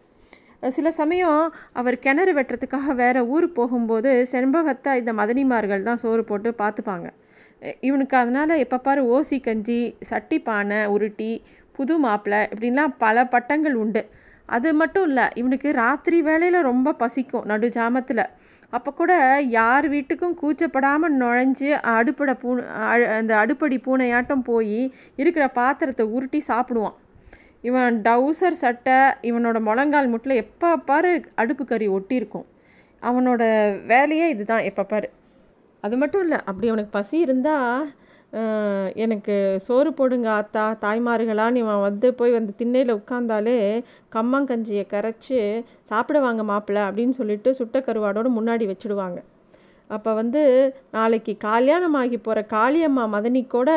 சில 0.78 0.88
சமயம் 1.00 1.42
அவர் 1.80 1.96
கிணறு 2.06 2.32
வெட்டுறதுக்காக 2.38 2.96
வேறு 3.02 3.22
ஊர் 3.36 3.48
போகும்போது 3.60 4.12
செண்பகத்தை 4.32 4.94
இந்த 5.02 5.12
மதனிமார்கள் 5.20 5.88
தான் 5.90 6.02
சோறு 6.04 6.24
போட்டு 6.32 6.50
பார்த்துப்பாங்க. 6.64 7.08
இவனுக்கு 7.88 8.16
அதனால் 8.22 8.62
எப்போ 8.64 8.78
பாரு 8.88 9.02
ஓசி 9.16 9.38
கஞ்சி 9.48 9.80
சட்டி 10.10 10.38
பானை 10.48 10.80
உருட்டி 10.96 11.32
புது 11.78 11.96
மாப்பிள்ளை 12.06 12.40
இப்படின்லாம் 12.52 12.94
பல 13.06 13.26
பட்டங்கள் 13.34 13.76
உண்டு. 13.84 14.02
அது 14.56 14.70
மட்டும் 14.82 15.06
இல்லை 15.10 15.26
இவனுக்கு 15.40 15.70
ராத்திரி 15.84 16.20
வேலையில் 16.28 16.68
ரொம்ப 16.70 16.94
பசிக்கும் 17.02 17.48
நடு 17.52 17.68
ஜாமத்தில். 17.80 18.24
அப்போ 18.76 18.90
கூட 18.92 19.14
யார் 19.58 19.86
வீட்டுக்கும் 19.90 20.36
கூச்சப்படாமல் 20.42 21.16
நுழைஞ்சு 21.22 21.70
அடுப்படை 21.94 22.34
பூனை 22.42 22.64
அந்த 23.18 23.34
அடுப்படி 23.38 23.78
பூனையாட்டம் 23.86 24.44
போய் 24.50 24.80
இருக்கிற 25.22 25.46
பாத்திரத்தை 25.60 26.06
உருட்டி 26.16 26.42
சாப்பிடுவான். 26.48 26.98
இவன் 27.68 27.96
டவுசர் 28.02 28.62
சட்டை 28.64 28.98
இவனோட 29.30 29.58
முழங்கால் 29.60 30.12
முட்டில் 30.14 30.42
எப்போ 30.44 30.70
பாரு 30.90 31.14
அடுப்பு 31.42 31.66
கறி 31.66 31.88
ஒட்டியிருக்கும். 31.98 32.46
அவனோட 33.02 33.42
வேலையே 33.94 34.28
இதுதான் 34.36 34.68
எப்போ 34.70 34.84
பாரு. 34.84 35.10
அது 35.84 35.98
மட்டும் 35.98 36.24
இல்லை 36.26 36.38
அப்படி 36.46 36.70
அவனுக்கு 36.72 36.98
பசி 37.00 37.18
இருந்தால் 37.26 37.84
எனக்கு 39.04 39.36
சோறு 39.66 39.90
போடுங்க 39.94 40.28
ஆத்தா. 40.30 40.64
தாய்மார்களான்னு 40.86 41.62
இவன் 41.64 41.86
வந்து 41.88 42.08
போய் 42.14 42.32
வந்து 42.32 42.54
திண்ணையில் 42.56 42.94
உட்காந்தாலே 43.00 43.56
கம்மங்கஞ்சியை 44.16 44.84
கரைச்சி 44.94 45.38
சாப்பிடுவாங்க 45.92 46.44
மாப்பிள்ளை 46.44 46.84
அப்படின்னு 46.88 47.16
சொல்லிட்டு 47.20 47.52
சுட்ட 47.60 47.80
கருவாடோடு 47.80 48.32
முன்னாடி 48.40 48.68
வச்சுடுவாங்க. 48.72 49.20
அப்போ 49.90 50.14
வந்து 50.14 50.42
நாளைக்கு 50.92 51.34
கல்யாணம் 51.38 51.98
ஆகி 52.02 52.18
போகிற 52.18 52.46
காளியம்மா 52.56 53.06
மதனி 53.16 53.42
கூட 53.48 53.70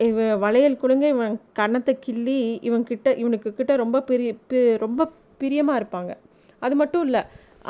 இவன் 0.00 0.38
வளையல் 0.38 0.80
குழுங்க 0.82 1.06
இவன் 1.08 1.34
கன்னத்தை 1.52 1.94
கிள்ளி 1.98 2.40
இவன் 2.68 2.84
கிட்ட 2.90 3.08
இவனுக்கு 3.14 3.50
கிட்ட 3.54 3.72
ரொம்ப 3.76 4.00
பிரிய 4.00 4.32
ரொம்ப 4.84 5.08
பிரியமாக 5.38 5.80
இருப்பாங்க. 5.80 6.12
அது 6.62 6.74
மட்டும் 6.76 7.04
இல்லை 7.08 7.22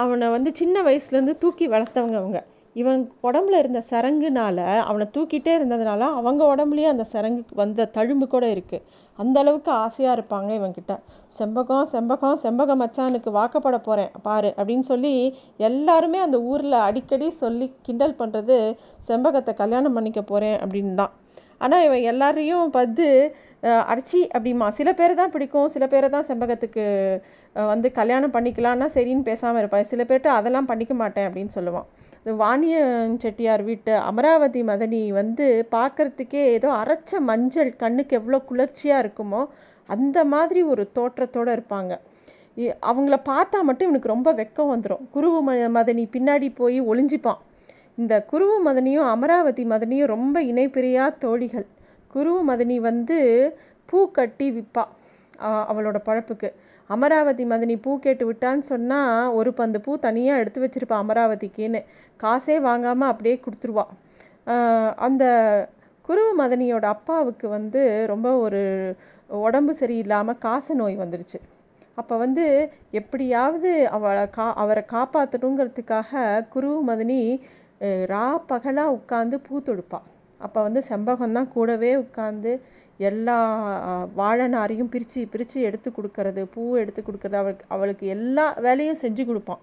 அவனை 0.03 0.27
வந்து 0.29 0.51
சின்ன 0.55 0.83
வயசுலேருந்து 0.83 1.35
தூக்கி 1.39 1.69
வளர்த்தவங்க 1.69 2.17
அவங்க. 2.23 2.41
இவன் 2.77 2.99
உடம்புல 3.25 3.59
இருந்த 3.59 3.81
சரங்குனால 3.89 4.59
அவனை 4.85 5.07
தூக்கிட்டே 5.15 5.53
இருந்ததுனால 5.57 6.03
அவங்க 6.19 6.43
உடம்புலேயே 6.51 6.89
அந்த 6.91 7.05
சரங்கு 7.11 7.43
வந்த 7.57 7.89
தழும்பு 7.95 8.27
கூட 8.29 8.47
இருக்குது 8.55 8.85
அந்த 9.19 9.37
அளவுக்கு 9.43 9.71
ஆசையாக 9.81 10.17
இருப்பாங்க 10.17 10.51
இவன்கிட்ட. 10.59 10.93
செம்பகம் 11.37 11.89
செம்பகம் 11.91 12.39
செம்பக 12.43 12.77
மச்சானுக்கு 12.77 13.31
வாக்கப்பட 13.35 13.79
போகிறேன் 13.81 14.13
பாரு 14.23 14.51
அப்படின்னு 14.57 14.87
சொல்லி 14.89 15.13
எல்லாருமே 15.61 16.21
அந்த 16.23 16.39
ஊரில் 16.49 16.79
அடிக்கடி 16.87 17.29
சொல்லி 17.41 17.67
கிண்டல் 17.83 18.19
பண்ணுறது 18.21 18.57
செம்பகத்தை 19.09 19.55
கல்யாணம் 19.55 19.97
பண்ணிக்க 19.97 20.23
போகிறேன் 20.25 20.59
அப்படின்னு 20.63 20.95
தான். 20.95 21.13
ஆனால் 21.61 21.85
இவன் 21.87 22.07
எல்லாரையும் 22.11 22.71
பார்த்து 22.71 23.07
அஹ், 23.63 23.85
அடிச்சி 23.91 24.21
அப்படிமா 24.35 24.69
சில 24.75 24.91
பேரை 24.95 25.15
தான் 25.17 25.33
பிடிக்கும் 25.33 25.69
சில 25.69 25.85
பேரை 25.89 26.09
தான் 26.11 26.29
செம்பகத்துக்கு 26.29 26.85
வந்து 27.55 27.93
கல்யாணம் 27.93 28.33
பண்ணிக்கலான்னா 28.33 28.87
சரின்னு 28.95 29.23
பேசாமல் 29.23 29.59
இருப்பான். 29.59 29.85
சில 29.85 30.05
பேர்கிட்ட 30.05 30.27
அதெல்லாம் 30.27 30.67
பண்ணிக்க 30.67 30.95
மாட்டேன் 30.95 31.33
அப்படின்னு 31.33 31.49
சொல்லுவான். 31.55 31.87
இந்த 32.25 32.45
வாணியன் 32.45 33.17
செட்டியார் 33.17 33.63
வீட்டு 33.63 33.97
அமராவதி 33.97 34.63
மதனி 34.63 35.09
வந்து 35.09 35.67
பார்க்கறதுக்கே 35.71 36.43
ஏதோ 36.57 36.71
அரைச்ச 36.73 37.19
மஞ்சள் 37.19 37.77
கண்ணுக்கு 37.77 38.17
எவ்வளோ 38.17 38.41
குளிர்ச்சியாக 38.41 39.07
இருக்குமோ 39.07 39.47
அந்த 39.87 40.25
மாதிரி 40.25 40.63
ஒரு 40.63 40.91
தோற்றத்தோடு 40.95 41.55
இருப்பாங்க. 41.55 41.93
இ- 42.57 42.75
அவங்கள 42.87 43.17
பார்த்தா 43.29 43.59
மட்டும் 43.63 43.89
இவனுக்கு 43.89 44.09
ரொம்ப 44.09 44.33
வெக்கம் 44.33 44.71
வந்துடும் 44.73 45.05
குருவு 45.15 45.39
ம 45.47 45.51
மதனி 45.77 46.05
பின்னாடி 46.13 46.55
போய் 46.55 46.83
ஒளிஞ்சிப்பான். 46.83 47.41
இந்த 47.97 48.27
குருவு 48.33 48.57
மதனியும் 48.65 49.09
அமராவதி 49.09 49.65
மதனியும் 49.65 50.07
ரொம்ப 50.07 50.43
இணைப்பிரியா 50.43 51.19
தோழிகள். 51.19 51.67
குருவு 52.15 52.41
மதனி 52.49 52.77
வந்து 52.77 53.19
பூ 53.87 54.11
கட்டி 54.11 54.51
விற்பாள் 54.53 54.91
அவளோட 55.71 55.99
பழப்புக்கு. 56.09 56.49
அமராவதி 56.91 57.45
மதினி 57.53 57.75
பூ 57.85 57.91
கேட்டு 58.05 58.25
விட்டான்னு 58.29 58.65
சொன்னால் 58.73 59.33
ஒரு 59.39 59.51
பந்து 59.61 59.79
பூ 59.85 59.93
தனியாக 60.07 60.41
எடுத்து 60.43 60.63
வச்சுருப்பா 60.65 60.97
அமராவதிக்குன்னு. 61.03 61.81
காசே 62.21 62.57
வாங்காமல் 62.69 63.11
அப்படியே 63.13 63.37
கொடுத்துருவா. 63.45 63.85
அந்த 65.07 65.25
குருவு 66.09 66.33
மதனியோட 66.43 66.85
அப்பாவுக்கு 66.97 67.47
வந்து 67.57 67.81
ரொம்ப 68.13 68.29
ஒரு 68.45 68.61
உடம்பு 69.47 69.73
சரியில்லாமல் 69.81 70.41
காச 70.47 70.75
நோய் 70.81 70.97
வந்துருச்சு. 71.03 71.39
அப்போ 72.01 72.15
வந்து 72.25 72.45
எப்படியாவது 73.01 73.71
அவளை 73.97 74.25
கா 74.37 74.47
அவரை 74.63 74.83
காப்பாற்றணுங்கிறதுக்காக 74.95 76.23
குருவு 76.55 76.79
மதினி 76.91 77.21
ரா 78.13 78.27
பகலாக 78.51 78.95
உட்காந்து 78.99 79.37
பூ 79.47 79.55
தொடுப்பாள் 79.69 80.07
அப்போ 80.41 80.59
வந்து 80.67 80.81
செம்பகம் 80.89 81.37
தான் 81.39 81.51
கூடவே 81.55 81.91
உட்காந்து 82.05 82.53
எல்லா 83.09 83.37
வாழை 84.21 84.47
நாரையும் 84.55 84.91
பிரித்து 84.93 85.21
பிரித்து 85.33 85.59
எடுத்து 85.69 85.89
கொடுக்கறது 85.97 86.43
பூ 86.55 86.63
எடுத்து 86.83 87.01
கொடுக்கறது 87.03 87.39
அவளுக்கு 87.41 87.67
அவளுக்கு 87.75 88.05
எல்லா 88.15 88.47
வேலையும் 88.67 89.01
செஞ்சு 89.03 89.25
கொடுப்பான். 89.29 89.61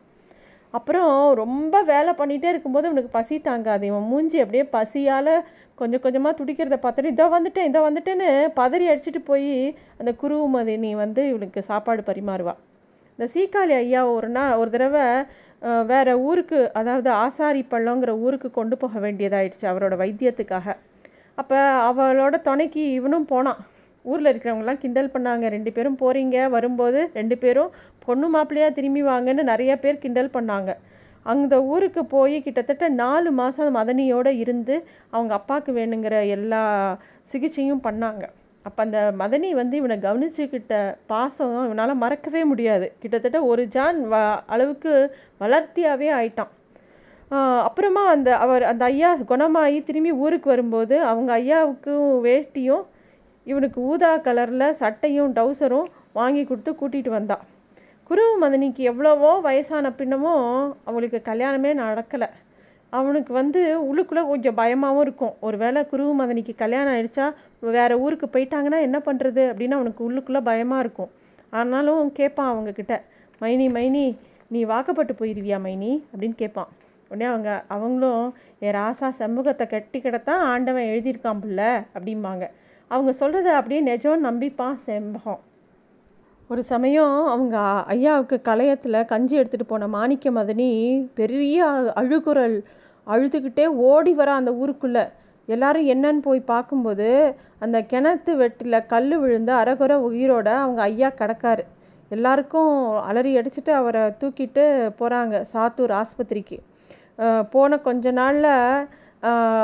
அப்புறம் 0.73 1.11
ரொம்ப 1.41 1.75
வேலை 1.91 2.11
பண்ணிகிட்டே 2.21 2.49
இருக்கும்போது 2.53 2.87
இவனுக்கு 2.89 3.11
பசி 3.17 3.35
தாங்காது. 3.49 3.83
இவன் 3.91 4.07
மூஞ்சி 4.11 4.37
அப்படியே 4.43 4.63
பசியால் 4.75 5.33
கொஞ்சம் 5.81 6.03
கொஞ்சமாக 6.05 6.37
துடிக்கிறத 6.39 6.77
பார்த்துட்டு 6.85 7.13
இதோ 7.15 7.27
வந்துட்டேன் 7.35 7.69
இதோ 7.69 7.81
வந்துட்டேன்னு 7.87 8.29
பதறி 8.59 8.85
அடிச்சுட்டு 8.91 9.21
போய் 9.29 9.53
அந்த 9.99 10.11
குருவுமதினி 10.21 10.91
வந்து 11.03 11.23
இவனுக்கு 11.31 11.61
சாப்பாடு 11.69 12.03
பரிமாறுவா. 12.09 12.55
இந்த 13.19 13.27
சீக்காளி 13.35 13.73
ஐயா 13.81 14.01
ஒரு 14.15 14.29
நாள் 14.37 14.57
ஒரு 14.61 14.69
தடவை 14.75 15.05
வேறு 15.61 15.85
வேற 15.91 16.09
ஊருக்கு 16.29 16.59
அதாவது 16.79 17.09
ஆசாரி 17.23 17.61
பள்ளங்கிற 17.71 18.11
ஊருக்கு 18.25 18.49
கொண்டு 18.57 18.75
போக 18.81 18.99
வேண்டியதாயிடுச்சு 19.05 19.65
அவரோட 19.71 19.95
வைத்தியத்துக்காக. 20.03 20.75
அப்போ 21.37 21.57
அவளோட 21.89 22.35
துணைக்கு 22.47 22.83
இவனும் 22.99 23.27
போனான். 23.31 23.59
ஊரில் 24.05 24.29
இருக்கிறவங்கலாம் 24.31 24.81
கிண்டல் 24.83 25.13
பண்ணாங்க. 25.15 25.45
ரெண்டு 25.55 25.71
பேரும் 25.75 25.97
போகிறீங்க 26.01 26.37
வரும்போது 26.55 26.99
ரெண்டு 27.19 27.35
பேரும் 27.43 27.71
பொண்ணு 28.05 28.27
மாப்பிள்ளையாக 28.35 28.75
திரும்பி 28.77 29.01
வாங்கன்னு 29.11 29.43
நிறைய 29.51 29.71
பேர் 29.83 30.01
கிண்டல் 30.03 30.35
பண்ணாங்க. 30.37 30.71
அந்த 31.25 31.55
ஊருக்கு 31.73 32.01
போய் 32.15 32.35
கிட்டத்தட்ட 32.45 32.85
நாலு 33.03 33.29
மாதம் 33.39 33.77
மதனியோடு 33.79 34.31
இருந்து 34.43 34.75
அவங்க 35.15 35.33
அப்பாவுக்கு 35.39 35.71
வேணுங்கிற 35.79 36.15
எல்லா 36.35 36.61
சிகிச்சையும் 37.31 37.85
பண்ணாங்க. 37.87 38.23
அப்போ 38.65 38.81
அந்த 38.85 38.99
மதனி 39.21 39.49
வந்து 39.61 39.75
இவனை 39.81 39.97
கவனிச்சுக்கிட்ட 40.05 40.75
பாசம் 41.11 41.57
இவனால் 41.67 42.01
மறக்கவே 42.03 42.41
முடியாது. 42.51 42.87
கிட்டத்தட்ட 43.01 43.39
ஒரு 43.51 43.63
ஜான் 43.75 43.99
வ 44.13 44.15
அளவுக்கு 44.55 44.93
வளர்த்தியாகவே 45.43 46.09
ஆயிட்டான். 46.19 46.51
அப்புறமா 47.31 48.03
அந்த 48.07 48.29
அவர் 48.37 48.63
அந்த 48.63 48.83
ஐயா 48.85 49.09
குணமாகி 49.31 49.79
திரும்பி 49.83 50.11
ஊருக்கு 50.11 50.47
வரும்போது 50.49 50.95
அவங்க 51.03 51.31
ஐயாவுக்கும் 51.39 52.07
வேட்டியும் 52.25 52.85
இவனுக்கு 53.47 53.79
ஊதா 53.81 54.11
கலரில் 54.17 54.77
சட்டையும் 54.81 55.33
டவுசரும் 55.33 55.87
வாங்கி 56.13 56.43
கொடுத்து 56.45 56.71
கூட்டிகிட்டு 56.71 57.09
வந்தா. 57.09 57.37
குருவு 58.09 58.33
மதனிக்கு 58.43 58.81
எவ்வளவோ 58.83 59.31
வயசான 59.39 59.89
பின்னமும் 59.97 60.45
அவளுக்கு 60.89 61.21
கல்யாணமே 61.29 61.71
நடக்கலை. 61.83 62.29
அவனுக்கு 62.93 63.33
வந்து 63.33 63.61
உள்ளுக்குள்ளே 63.89 64.23
கொஞ்சம் 64.27 64.57
பயமாகவும் 64.61 65.01
இருக்கும். 65.01 65.33
ஒரு 65.39 65.57
வேளை 65.57 65.81
குருவு 65.91 66.13
மதனிக்கு 66.21 66.55
கல்யாணம் 66.55 66.93
ஆயிடுச்சா 66.93 67.25
வேறு 67.77 67.95
ஊருக்கு 67.99 68.27
போயிட்டாங்கன்னா 68.33 68.79
என்ன 68.87 68.99
பண்ணுறது 69.07 69.43
அப்படின்னு 69.51 69.77
அவனுக்கு 69.79 70.01
உள்ளுக்குள்ளே 70.09 70.41
பயமாக 70.41 70.79
இருக்கும். 70.79 71.11
ஆனாலும் 71.49 72.11
கேட்பான் 72.11 72.51
அவங்கக்கிட்ட 72.53 72.95
மைனி 73.41 73.67
மைனி 73.77 74.05
நீ 74.47 74.59
வாக்கப்பட்டு 74.63 75.13
போயிருவியா 75.13 75.57
மைனி? 75.65 75.91
அப்படின்னு 76.13 76.35
கேட்பான் 76.35 76.69
உடனே 77.09 77.25
அவங்க 77.31 77.51
அவங்களும் 77.67 78.25
என் 78.59 78.75
ராசா 78.75 79.09
சமூகத்தை 79.09 79.67
கட்டி 79.67 79.99
கிடத்தான் 79.99 80.43
ஆண்டவன் 80.51 80.89
எழுதியிருக்கான் 80.91 81.41
பிள்ளை 81.41 81.71
அப்படிம்பாங்க. 81.95 82.45
அவங்க 82.91 83.11
சொல்கிறத 83.19 83.51
அப்படியே 83.59 83.81
நிஜம் 83.81 84.25
நம்பிப்பான் 84.25 84.75
செம்பகம். 84.85 85.41
ஒரு 86.49 86.63
சமயம் 86.63 87.15
அவங்க 87.25 87.57
ஐயாவுக்கு 87.87 88.37
கலையத்தில் 88.49 89.05
கஞ்சி 89.05 89.39
எடுத்துகிட்டு 89.39 89.67
போன 89.67 89.87
மாணிக்க 89.87 90.31
மதனி 90.31 90.69
பெரிய 91.13 91.65
அழுகுரல் 92.01 92.57
அழுதுகிட்டே 93.07 93.65
ஓடி 93.89 94.13
வர 94.13 94.29
அந்த 94.33 94.51
ஊருக்குள்ளே. 94.53 95.03
எல்லாரும் 95.45 95.87
என்னன்னு 95.87 96.21
போய் 96.27 96.49
பார்க்கும்போது 96.51 97.09
அந்த 97.59 97.77
கிணத்து 97.91 98.31
வெட்டில் 98.41 98.85
கல் 98.85 99.17
விழுந்து 99.19 99.51
அரைகுறை 99.51 99.97
உயிரோட 100.07 100.47
அவங்க 100.63 100.81
ஐயா 100.81 101.09
கிடக்காரு. 101.19 101.63
எல்லாருக்கும் 102.09 102.73
அலறி 103.09 103.31
அடிச்சுட்டு 103.37 103.71
அவரை 103.79 104.01
தூக்கிட்டு 104.21 104.65
போகிறாங்க 104.99 105.43
சாத்தூர் 105.53 105.93
ஆஸ்பத்திரிக்கு. 106.01 106.57
போன 107.49 107.77
கொஞ்ச 107.77 108.11
நாளில் 108.11 108.87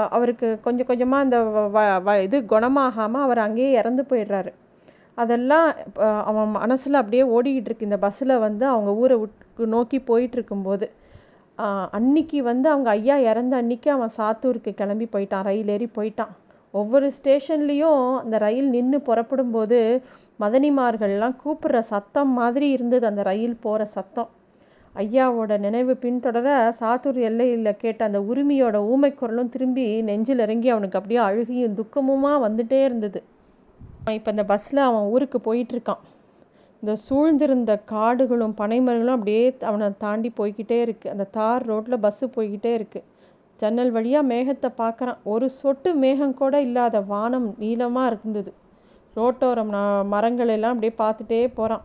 அவருக்கு 0.10 0.60
கொஞ்சம் 0.62 0.86
கொஞ்சமாக 0.86 1.24
அந்த 1.24 1.42
வ- 1.42 1.78
வ- 1.78 2.10
வ- 2.10 2.22
இது 2.22 2.42
குணமாகாமல் 2.42 3.22
அவர் 3.28 3.38
அங்கேயே 3.38 3.72
இறந்து 3.72 4.06
போயிடுறாரு. 4.10 4.54
அதெல்லாம் 5.16 5.74
அவன் 6.26 6.50
மனசில் 6.50 6.94
அப்படியே 6.94 7.24
ஓடிக்கிட்டு 7.24 7.66
இருக்கு. 7.66 7.84
இந்த 7.84 7.98
பஸ்ஸில் 7.98 8.38
வந்து 8.38 8.66
அவங்க 8.68 8.94
ஊரை 8.96 9.18
விட்டு 9.18 9.68
நோக்கி 9.68 10.00
போயிட்டுருக்கும்போது 10.00 10.90
அன்னைக்கு 11.92 12.44
வந்து 12.44 12.70
அவங்க 12.70 12.90
ஐயா 12.90 13.18
இறந்த 13.18 13.56
அன்னைக்கு 13.56 13.92
அவன் 13.92 14.10
சாத்தூருக்கு 14.18 14.74
கிளம்பி 14.74 15.10
போயிட்டான். 15.12 15.44
ரயில் 15.44 15.68
ஏறி 15.68 15.90
போயிட்டான். 15.96 16.34
ஒவ்வொரு 16.72 17.12
ஸ்டேஷன்லேயும் 17.24 18.18
அந்த 18.18 18.38
ரயில் 18.38 18.70
நின்று 18.70 19.02
புறப்படும்போது 19.02 20.02
மதனிமார்கள்லாம் 20.40 21.36
கூப்பிடுற 21.46 21.80
சத்தம் 21.80 22.30
மாதிரி 22.30 22.70
இருந்தது. 22.70 23.06
அந்த 23.08 23.22
ரயில் 23.22 23.58
போகிற 23.62 23.86
சத்தம். 23.86 24.30
ஐயாவோட 24.96 25.60
நினைவு 25.60 25.98
பின்தொடர 26.02 26.74
சாத்தூர் 26.80 27.20
எல்லையில் 27.20 27.78
கேட்ட 27.78 28.06
அந்த 28.06 28.20
உரிமையோட 28.20 28.76
ஊமை 28.76 29.14
குரலும் 29.14 29.50
திரும்பி 29.50 30.02
நெஞ்சில் 30.02 30.40
இறங்கி 30.40 30.70
அவனுக்கு 30.70 31.00
அப்படியே 31.00 31.26
அழுகியும் 31.26 31.76
துக்கமுமா 31.76 32.34
வந்துட்டே 32.42 32.84
இருந்தது. 32.84 33.24
இப்போ 34.12 34.32
இந்த 34.32 34.44
பஸ்ஸில் 34.44 34.80
அவன் 34.80 35.02
ஊருக்கு 35.02 35.40
போயிட்டுருக்கான். 35.40 36.02
இந்த 36.82 36.96
சூழ்ந்திருந்த 37.10 37.82
காடுகளும் 37.86 38.56
பனைமரங்களும் 38.58 39.18
அப்படியே 39.18 39.58
அவனை 39.62 39.88
தாண்டி 39.98 40.32
போய்கிட்டே 40.38 40.78
இருக்குது 40.78 41.08
அந்த 41.08 41.24
தார் 41.24 41.66
ரோட்டில் 41.66 41.98
பஸ்ஸு 41.98 42.28
போய்கிட்டே 42.36 42.74
இருக்குது 42.76 43.04
ஜன்னல் 43.58 43.92
வழியாக 43.92 44.28
மேகத்தை 44.28 44.72
பார்க்குறான் 44.78 45.18
ஒரு 45.24 45.50
சொட்டு 45.50 45.94
மேகம் 45.94 46.34
கூட 46.34 46.62
இல்லாத 46.62 47.02
வானம் 47.02 47.56
நீளமாக 47.60 48.18
இருந்தது. 48.22 48.54
ரோட்டோரம் 49.16 49.70
ந- 49.70 50.06
மரங்கள் 50.06 50.48
எல்லாம் 50.48 50.80
அப்படியே 50.80 50.94
பார்த்துட்டே 50.98 51.54
போகிறான் 51.54 51.82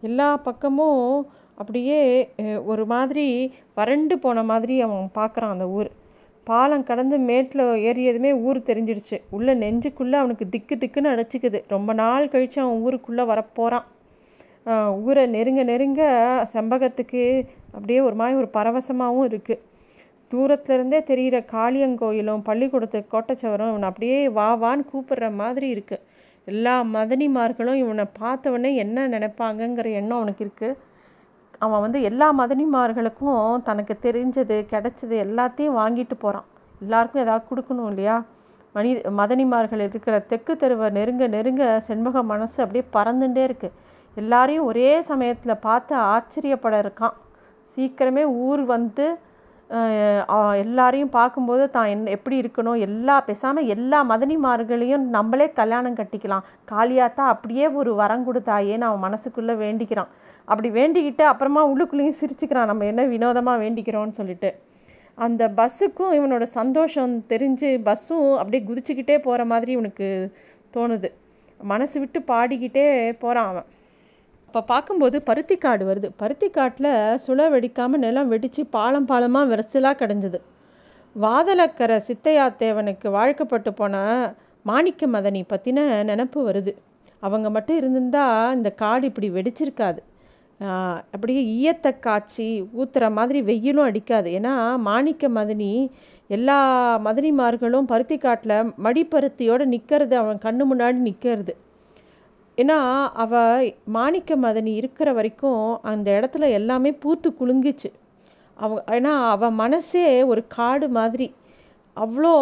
எல்லா 0.00 0.36
பக்கமும் 0.36 1.26
அப்படியே 1.60 2.00
ஒரு 2.72 2.84
மாதிரி 2.92 3.26
வறண்டு 3.78 4.14
போன 4.24 4.42
மாதிரி 4.50 4.74
அவன் 4.86 5.08
பார்க்குறான் 5.18 5.54
அந்த 5.54 5.66
ஊர். 5.78 5.90
பாலம் 6.46 6.88
கடந்து 6.90 7.16
மேட்டில் 7.30 7.64
ஏறியதுமே 7.88 8.30
ஊர் 8.46 8.58
தெரிஞ்சிடுச்சு. 8.70 9.16
உள்ளே 9.36 9.54
நெஞ்சுக்குள்ளே 9.62 10.16
அவனுக்கு 10.22 10.44
திக்கு 10.54 10.74
திக்குன்னு 10.82 11.12
அடைச்சிக்குது. 11.14 11.58
ரொம்ப 11.74 11.90
நாள் 12.02 12.32
கழித்து 12.34 12.58
அவன் 12.64 12.82
ஊருக்குள்ளே 12.86 13.24
வரப்போகிறான் 13.32 13.86
ஊரை 15.06 15.24
நெருங்க 15.34 15.62
நெருங்க 15.70 16.02
செம்பகத்துக்கு 16.52 17.22
அப்படியே 17.74 18.00
ஒரு 18.08 18.16
மாதிரி 18.20 18.38
ஒரு 18.40 18.48
பரவசமாகவும் 18.56 19.28
இருக்குது 19.30 19.62
தூரத்துலேருந்தே 20.30 21.00
தெரிகிற 21.10 21.36
காளியங்கோயிலும் 21.52 22.42
பள்ளிக்கூடத்து 22.48 22.98
கோட்டச்சவரும் 23.12 23.70
இவனை 23.72 23.88
அப்படியே 23.90 24.18
வா 24.38 24.48
வான்னு 24.62 24.84
கூப்பிடுற 24.92 25.28
மாதிரி 25.34 25.68
இருக்குது 25.74 26.04
எல்லா 26.48 26.74
மதனிமார்களும் 26.96 27.80
இவனை 27.82 28.04
பார்த்தவொடனே 28.20 28.70
என்ன 28.84 29.06
நினைப்பாங்கங்கிற 29.08 29.88
எண்ணம் 30.00 30.18
அவனுக்கு 30.20 30.44
இருக்குது 30.46 30.76
அவன் 31.64 31.82
வந்து 31.84 32.00
எல்லா 32.08 32.26
மதனிமார்களுக்கும் 32.40 33.62
தனக்கு 33.68 33.94
தெரிஞ்சது 34.06 34.56
கிடைச்சது 34.72 35.14
எல்லாத்தையும் 35.26 35.78
வாங்கிட்டு 35.80 36.16
போகிறான் 36.24 36.48
எல்லாருக்கும் 36.84 37.24
ஏதாவது 37.24 37.44
கொடுக்கணும் 37.50 37.88
இல்லையா? 37.92 38.16
மனி 38.76 38.90
மதனிமார்கள் 39.20 39.82
இருக்கிற 39.86 40.16
தெற்கு 40.30 40.54
தெருவை 40.62 40.88
நெருங்க 40.96 41.26
நெருங்க 41.36 41.62
செண்முக 41.86 42.22
மனசு 42.32 42.58
அப்படியே 42.64 42.84
பறந்துட்டே 42.96 43.42
இருக்குது 43.48 43.76
எல்லாரையும் 44.16 44.68
ஒரே 44.70 44.90
சமயத்தில் 45.08 45.62
பார்த்து 45.66 45.94
ஆச்சரியப்பட 46.12 46.76
இருக்கான். 46.84 47.16
சீக்கிரமே 47.72 48.24
ஊர் 48.46 48.62
வந்து 48.74 49.06
எல்லாரையும் 50.62 51.14
பார்க்கும்போது 51.16 51.64
தான் 51.74 51.90
என்ன 51.94 52.12
எப்படி 52.16 52.36
இருக்கணும் 52.42 52.78
எல்லா 52.86 53.16
பேசாமல் 53.26 53.70
எல்லா 53.74 53.98
மதனிமார்களையும் 54.12 55.04
நம்மளே 55.16 55.46
கல்யாணம் 55.58 55.98
கட்டிக்கலாம். 55.98 56.46
காளியாத்தா 56.70 57.24
அப்படியே 57.32 57.66
ஒரு 57.80 57.90
வரம் 58.00 58.24
கொடுத்தாயேன்னு 58.28 58.88
அவன் 58.88 59.04
மனசுக்குள்ளே 59.06 59.56
வேண்டிக்கிறான். 59.64 60.10
அப்படி 60.50 60.68
வேண்டிக்கிட்டு 60.78 61.24
அப்புறமா 61.32 61.62
உள்ளுக்குள்ளேயும் 61.70 62.18
சிரிச்சுக்கிறான். 62.20 62.70
நம்ம 62.70 62.84
என்ன 62.92 63.02
வினோதமாக 63.14 63.62
வேண்டிக்கிறோன்னு 63.64 64.18
சொல்லிட்டு. 64.20 64.50
அந்த 65.26 65.42
பஸ்ஸுக்கும் 65.58 66.12
இவனோட 66.18 66.44
சந்தோஷம் 66.58 67.14
தெரிஞ்சு 67.32 67.70
பஸ்ஸும் 67.88 68.28
அப்படியே 68.40 68.60
குதிச்சுக்கிட்டே 68.68 69.16
போகிற 69.26 69.44
மாதிரி 69.52 69.70
இவனுக்கு 69.76 70.08
தோணுது. 70.76 71.08
மனசு 71.72 71.96
விட்டு 72.02 72.18
பாடிக்கிட்டே 72.30 72.86
போகிறான் 73.22 73.50
அவன். 73.52 73.66
அப்போ 74.48 74.60
பார்க்கும்போது 74.72 75.16
பருத்தி 75.28 75.56
காடு 75.64 75.84
வருது. 75.88 76.08
பருத்தி 76.22 76.48
காட்டில் 76.50 76.92
சுழ 77.24 77.48
வெடிக்காமல் 77.54 78.02
நிலம் 78.04 78.30
வெடித்து 78.32 78.62
பாலம் 78.76 79.08
பாலமாக 79.10 79.50
விரசலாக 79.52 79.98
கிடஞ்சிது. 80.02 80.38
வாதலக்கரை 81.24 81.98
சித்தையாத்தேவனுக்கு 82.08 83.08
வாழ்க்கப்பட்டு 83.16 83.70
போன 83.80 83.96
மாணிக்க 84.70 85.06
மதனி 85.06 85.42
பற்றின 85.52 85.80
நினப்பு 86.10 86.40
வருது. 86.48 86.72
அவங்க 87.26 87.48
மட்டும் 87.56 87.78
இருந்திருந்தா 87.80 88.24
இந்த 88.58 88.70
காடு 88.82 89.04
இப்படி 89.10 89.30
வெடிச்சிருக்காது. 89.36 90.00
அப்படியே 90.60 91.42
ஈயத்தை 91.56 91.98
காய்ச்சி 91.98 92.46
ஊற்றுற 92.78 93.10
மாதிரி 93.12 93.42
வெயிலும் 93.42 93.88
அடிக்காது. 93.90 94.28
ஏன்னா 94.30 94.54
மாணிக்க 94.78 95.28
மதனி 95.28 95.72
எல்லா 96.28 96.58
மதனிமார்களும் 97.04 97.90
பருத்தி 97.92 98.18
காட்டில் 98.18 98.72
மடிப்பருத்தியோடு 98.86 99.64
நிற்கிறது 99.64 100.14
அவன் 100.16 100.44
கண்ணு 100.44 100.64
முன்னாடி 100.72 100.98
நிற்கிறது 101.08 101.52
ஏன்னா 102.58 102.76
அவ 103.14 103.32
மாணிக்க 103.84 104.36
மதனி 104.36 104.72
இருக்கிற 104.74 105.12
வரைக்கும் 105.12 105.80
அந்த 105.82 106.08
இடத்துல 106.18 106.48
எல்லாமே 106.50 106.90
பூத்து 106.92 107.28
குலுங்கிச்சு. 107.40 107.90
அவ 108.56 108.82
ஏன்னா 108.86 109.12
அவள் 109.34 109.58
மனசே 109.62 110.22
ஒரு 110.22 110.42
காடு 110.48 110.88
மாதிரி. 110.88 111.28
அவ்வளோ 111.96 112.32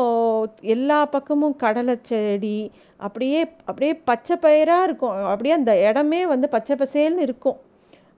எல்லா 0.61 0.99
பக்கமும் 1.07 1.57
கடலை 1.57 1.97
செடி 2.03 2.71
அப்படியே 2.97 3.41
அப்படியே 3.65 3.95
பச்சை 3.95 4.37
பயிராக 4.37 4.85
இருக்கும். 4.85 5.15
அப்படியே 5.33 5.55
அந்த 5.55 5.73
இடமே 5.89 6.27
வந்து 6.27 6.49
பச்சை 6.49 6.77
பசேல்னு 6.77 7.27
இருக்கும். 7.29 7.59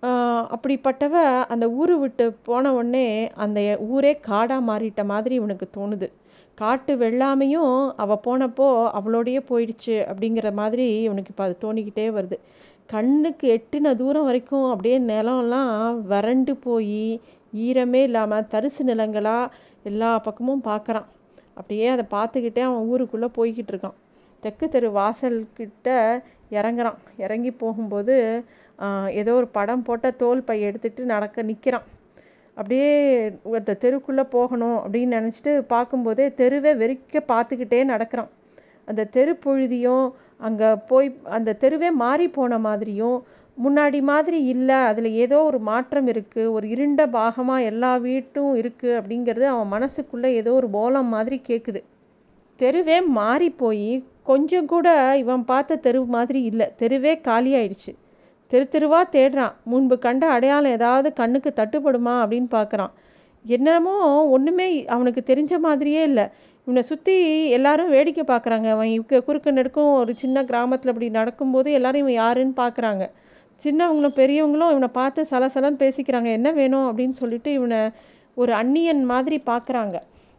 அப்படிப்பட்டவ 0.02 1.14
அந்த 1.52 1.67
ஊர் 1.71 1.93
விட்டு 1.99 2.25
போன 2.49 2.73
உடனே 2.75 3.07
அந்த 3.45 3.61
ஊரே 3.95 4.12
காடாக 4.28 4.67
மாறிட்ட 4.69 5.02
மாதிரி 5.12 5.35
இவனுக்கு 5.35 5.67
தோணுது. 5.76 6.09
காட்டு 6.59 6.93
வெள்ளாமையும் 6.97 7.75
அவள் 8.02 8.23
போனப்போ 8.26 8.69
அவளோடையே 8.99 9.40
போயிடுச்சு 9.50 9.97
அப்படிங்கிற 10.11 10.49
மாதிரி 10.61 10.87
இவனுக்கு 11.07 11.33
இப்போ 11.35 11.45
அது 11.45 11.57
தோணிக்கிட்டே 11.64 12.07
வருது. 12.19 12.37
கண்ணுக்கு 12.90 13.47
எட்டின 13.57 13.95
தூரம் 13.97 14.28
வரைக்கும் 14.28 14.67
அப்படியே 14.71 14.99
நிலம்லாம் 15.11 15.73
வறண்டு 16.12 16.52
போய் 16.67 17.02
ஈரமே 17.67 18.00
இல்லாமல் 18.09 18.49
தரிசு 18.55 18.83
நிலங்களாக 18.90 19.52
எல்லா 19.90 20.11
பக்கமும் 20.26 20.64
பார்க்குறான் 20.71 21.09
அப்படியே 21.59 21.87
அதை 21.95 22.05
பார்த்துக்கிட்டே 22.17 22.62
அவன் 22.69 22.88
ஊருக்குள்ளே 22.93 23.28
போய்கிட்டு 23.38 23.73
இருக்கான். 23.75 23.97
தெற்கு 24.43 24.67
தெரு 24.69 24.88
வாசல்கிட்ட 24.99 25.88
இறங்குறான். 26.59 26.99
இறங்கி 27.25 27.50
போகும்போது 27.62 28.17
ஏதோ 29.11 29.35
ஒரு 29.35 29.49
படம் 29.49 29.82
போட்ட 29.82 30.11
தோல் 30.11 30.44
பை 30.44 30.62
எடுத்துகிட்டு 30.62 31.04
நடக்க 31.04 31.42
நிற்கிறான் 31.42 31.87
அப்படியே 32.56 32.90
அந்த 33.56 33.76
தெருக்குள்ளே 33.80 34.23
போகணும் 34.23 34.78
அப்படின்னு 34.85 35.16
நினச்சிட்டு 35.18 35.58
பார்க்கும்போதே 35.58 36.35
தெருவே 36.35 36.73
வெறிக்க 36.75 37.20
பார்த்துக்கிட்டே 37.28 37.85
நடக்கிறான். 37.85 38.30
அந்த 38.87 39.04
தெரு 39.04 39.37
பொழுதியும் 39.37 40.14
அங்கே 40.37 40.76
போய் 40.87 41.20
அந்த 41.25 41.52
தெருவே 41.52 41.90
மாறி 41.90 42.28
போன 42.28 42.58
மாதிரியும் 42.58 43.25
முன்னாடி 43.58 44.02
மாதிரி 44.02 44.44
இல்லை 44.44 44.76
அதில் 44.80 45.11
ஏதோ 45.12 45.42
ஒரு 45.42 45.58
மாற்றம் 45.58 46.06
இருக்குது 46.06 46.50
ஒரு 46.50 46.68
இருண்ட 46.68 47.06
பாகமாக 47.06 47.62
எல்லா 47.62 47.97
வீட்டும் 47.97 48.56
இருக்குது 48.56 48.97
அப்படிங்கிறது 48.99 49.42
அவன் 49.44 49.73
மனசுக்குள்ளே 49.73 50.26
ஏதோ 50.26 50.52
ஒரு 50.52 50.68
போலம் 50.70 51.08
மாதிரி 51.08 51.42
கேட்குது 51.49 51.82
தெருவே 52.56 53.02
மாறி 53.02 53.50
போய் 53.50 54.04
கொஞ்சம் 54.23 54.66
கூட 54.66 55.14
இவன் 55.16 55.44
பார்த்த 55.44 55.76
தெரு 55.76 56.04
மாதிரி 56.04 56.42
இல்லை 56.42 56.66
தெருவே 56.76 57.20
காலியாயிடுச்சு 57.25 57.94
தெரு 58.50 58.64
தெருவாக 58.69 59.07
தேடுறான். 59.17 59.55
முன்பு 59.71 59.97
கண்ட 59.99 60.25
அடையாளம் 60.35 60.76
ஏதாவது 60.78 61.09
கண்ணுக்கு 61.21 61.50
தட்டுப்படுமா 61.57 62.14
அப்படின்னு 62.23 62.49
பார்க்குறான் 62.59 62.93
என்னமோ 63.45 63.95
ஒன்றுமே 64.35 64.67
அவனுக்கு 64.95 65.23
தெரிஞ்ச 65.31 65.52
மாதிரியே 65.67 66.02
இல்லை. 66.02 66.25
இவனை 66.67 66.83
சுற்றி 66.83 67.14
எல்லாரும் 67.57 67.93
வேடிக்கை 67.95 68.25
பார்க்குறாங்க 68.31 68.67
அவன் 68.75 68.90
இவங்க 68.95 69.21
குறுக்கு 69.26 69.50
நெடுக்கும் 69.52 69.90
ஒரு 70.00 70.12
சின்ன 70.17 70.43
கிராமத்தில் 70.45 70.93
அப்படி 70.93 71.09
நடக்கும்போது 71.11 71.69
எல்லாரும் 71.73 72.02
இவன் 72.05 72.19
யாருன்னு 72.23 72.55
பார்க்குறாங்க 72.62 73.05
சின்னவங்களும் 73.61 74.17
பெரியவங்களும் 74.19 74.73
இவனை 74.75 74.90
பார்த்து 74.99 75.21
சலசலன்னு 75.31 75.81
பேசிக்கிறாங்க. 75.85 76.28
என்ன 76.38 76.49
வேணும்? 76.52 76.87
அப்படின்னு 76.90 77.17
சொல்லிட்டு 77.23 77.52
இவனை 77.52 77.80
ஒரு 78.37 78.52
அந்நியன் 78.52 79.02
மாதிரி 79.04 79.37
பார்க்குறாங்க 79.50 79.97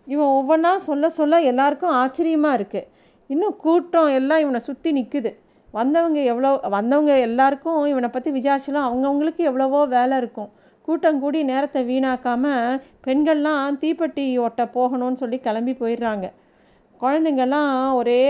இவன் 0.07 0.31
ஒவ்வொன்றா 0.37 0.71
சொல்ல 0.89 1.09
சொல்ல 1.09 1.39
எல்லாருக்கும் 1.51 1.95
ஆச்சரியமாக 2.01 2.57
இருக்குது 2.59 2.87
இன்னும் 3.29 3.55
கூட்டம் 3.57 4.11
எல்லாம் 4.19 4.39
இவனை 4.39 4.59
சுற்றி 4.59 4.91
நிற்குது 4.99 5.31
வந்தவங்க 5.77 6.19
எவ்வளோ 6.31 6.51
வந்தவங்க 6.77 7.13
எல்லாருக்கும் 7.27 7.79
இவனை 7.91 8.09
பற்றி 8.13 8.29
விசாரிச்சலாம் 8.37 8.87
அவங்கவுங்களுக்கு 8.87 9.41
எவ்வளவோ 9.49 9.81
வேலை 9.97 10.15
இருக்கும். 10.21 10.49
கூட்டம் 10.87 11.19
கூடி 11.23 11.39
நேரத்தை 11.49 11.81
வீணாக்காமல் 11.89 12.79
பெண்கள்லாம் 13.05 13.77
தீப்பெட்டி 13.81 14.25
ஒட்ட 14.45 14.63
போகணும்னு 14.77 15.21
சொல்லி 15.23 15.37
கிளம்பி 15.47 15.73
போயிடுறாங்க. 15.81 16.27
குழந்தைங்கள்லாம் 17.01 17.73
ஒரே 17.99 18.21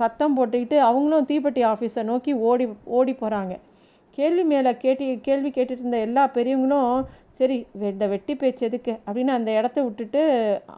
சத்தம் 0.00 0.36
போட்டுக்கிட்டு 0.36 0.76
அவங்களும் 0.88 1.28
தீப்பெட்டி 1.30 1.62
ஆஃபீஸை 1.70 2.02
நோக்கி 2.10 2.32
ஓடி 2.50 2.66
ஓடி 2.98 3.14
போகிறாங்க 3.22 3.54
கேள்வி 4.18 4.44
மேலே 4.52 4.70
கேட்டி 4.84 5.06
கேள்வி 5.26 5.50
கேட்டுட்டு 5.56 5.82
இருந்த 5.84 5.98
எல்லா 6.06 6.22
பெரியவங்களும் 6.36 6.92
சரி 7.38 7.56
இந்த 7.90 8.04
வெட்டி 8.12 8.34
பேச்சு 8.40 8.62
எதுக்கு? 8.68 8.92
அப்படின்னு 9.06 9.32
அந்த 9.38 9.50
இடத்த 9.58 9.78
விட்டுட்டு 9.86 10.22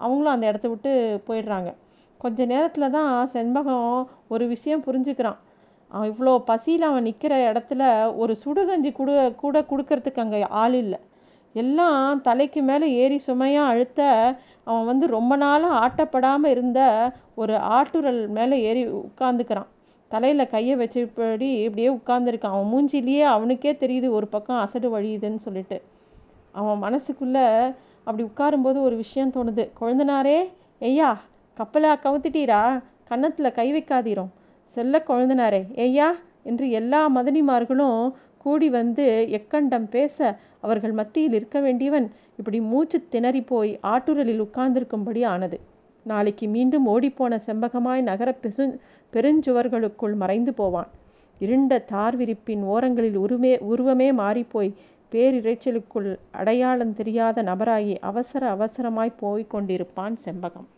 அவங்களும் 0.04 0.34
அந்த 0.34 0.46
இடத்த 0.50 0.66
விட்டு 0.72 0.90
போயிடுறாங்க. 1.28 1.70
கொஞ்ச 2.20 2.38
நேரத்தில் 2.52 2.92
தான் 2.96 3.12
செண்பகம் 3.34 3.86
ஒரு 4.34 4.46
விஷயம் 4.54 4.84
புரிஞ்சுக்கிறான். 4.86 5.38
அவன் 5.92 6.10
இவ்வளோ 6.12 6.32
பசியில் 6.50 6.88
அவன் 6.88 7.06
நிற்கிற 7.08 7.34
இடத்துல 7.52 7.82
ஒரு 8.16 8.32
சுடுகஞ்சி 8.42 8.90
கொடு 8.92 9.14
கூட 9.42 9.60
கொடுக்கறதுக்கு 9.70 10.22
அங்கே 10.24 10.40
ஆள் 10.62 10.76
இல்லை. 10.82 10.98
எல்லாம் 11.54 12.20
தலைக்கு 12.20 12.60
மேலே 12.62 12.88
ஏறி 13.02 13.18
சுமையாக 13.18 13.70
அழுத்த 13.72 14.00
அவன் 14.64 14.88
வந்து 14.90 15.06
ரொம்ப 15.16 15.36
நாளாக 15.36 15.78
ஆட்டப்படாமல் 15.84 16.52
இருந்த 16.54 16.80
ஒரு 17.34 17.54
ஆட்டுரல் 17.78 18.20
மேலே 18.36 18.56
ஏறி 18.62 18.82
உட்காந்துக்கிறான் 19.02 19.70
தலையில் 20.10 20.50
கையை 20.52 20.74
வச்சபடி 20.76 21.48
இப்படியே 21.66 21.90
உட்காந்துருக்கான் 21.98 22.54
அவன் 22.56 22.70
மூஞ்சிலேயே 22.72 23.24
அவனுக்கே 23.34 23.72
தெரியுது 23.82 24.08
ஒரு 24.10 24.26
பக்கம் 24.26 24.62
அசடு 24.64 24.88
வழியுதுன்னு 24.96 25.40
சொல்லிட்டு. 25.46 25.78
அவன் 26.52 26.82
மனசுக்குள்ளே 26.86 27.46
அப்படி 28.06 28.22
உட்காரும்போது 28.30 28.78
ஒரு 28.86 28.96
விஷயம் 28.96 29.34
தோணுது. 29.36 29.64
குழந்தனாரே 29.80 30.38
ஐயா 30.80 31.10
கப்பலாக 31.56 32.02
கவுத்துட்டீரா? 32.04 32.62
கன்னத்தில் 33.08 33.56
கை 33.58 33.68
வைக்காதீரும். 33.72 34.30
செல்ல 34.74 35.02
கொழுந்தனாரே. 35.06 35.62
ஏய்யா 35.84 36.08
என்று 36.42 36.66
எல்லா 36.80 37.00
மதனிமார்களும் 37.16 38.02
கூடி 38.38 38.68
வந்து 38.70 39.06
எக்கண்டம் 39.38 39.88
பேச 39.90 40.36
அவர்கள் 40.60 40.94
மத்தியில் 40.98 41.32
இருக்க 41.32 41.58
வேண்டியவன். 41.60 42.06
இப்படி 42.38 42.58
மூச்சு 42.70 42.98
திணறி 43.08 43.42
போய் 43.50 43.72
ஆட்டுரலில் 43.92 44.42
உட்கார்ந்திருக்கும்படி 44.46 45.22
ஆனது. 45.24 45.58
நாளைக்கு 46.06 46.46
மீண்டும் 46.48 46.86
ஓடிப்போன 46.86 47.38
செம்பகமாய் 47.46 48.02
நகர 48.02 48.30
பெசு 48.42 48.64
பெருஞ்சுவர்களுக்குள் 49.12 50.14
மறைந்து 50.22 50.54
போவான். 50.54 50.90
இருண்ட 51.38 51.78
தார் 51.92 52.16
விரிப்பின் 52.16 52.62
ஓரங்களில் 52.74 53.18
உருமே 53.18 53.52
உருவமே 53.72 54.08
மாறிப்போய் 54.12 54.72
பேரிரைச்சலுக்குள் 55.12 56.10
அடையாளம் 56.40 56.92
தெரியாத 56.92 57.42
நபராகி 57.42 57.94
அவசர 58.00 58.42
அவசரமாய் 58.54 59.18
போய்க் 59.22 59.52
கொண்டிருப்பான் 59.54 60.16
செம்பகம். 60.24 60.68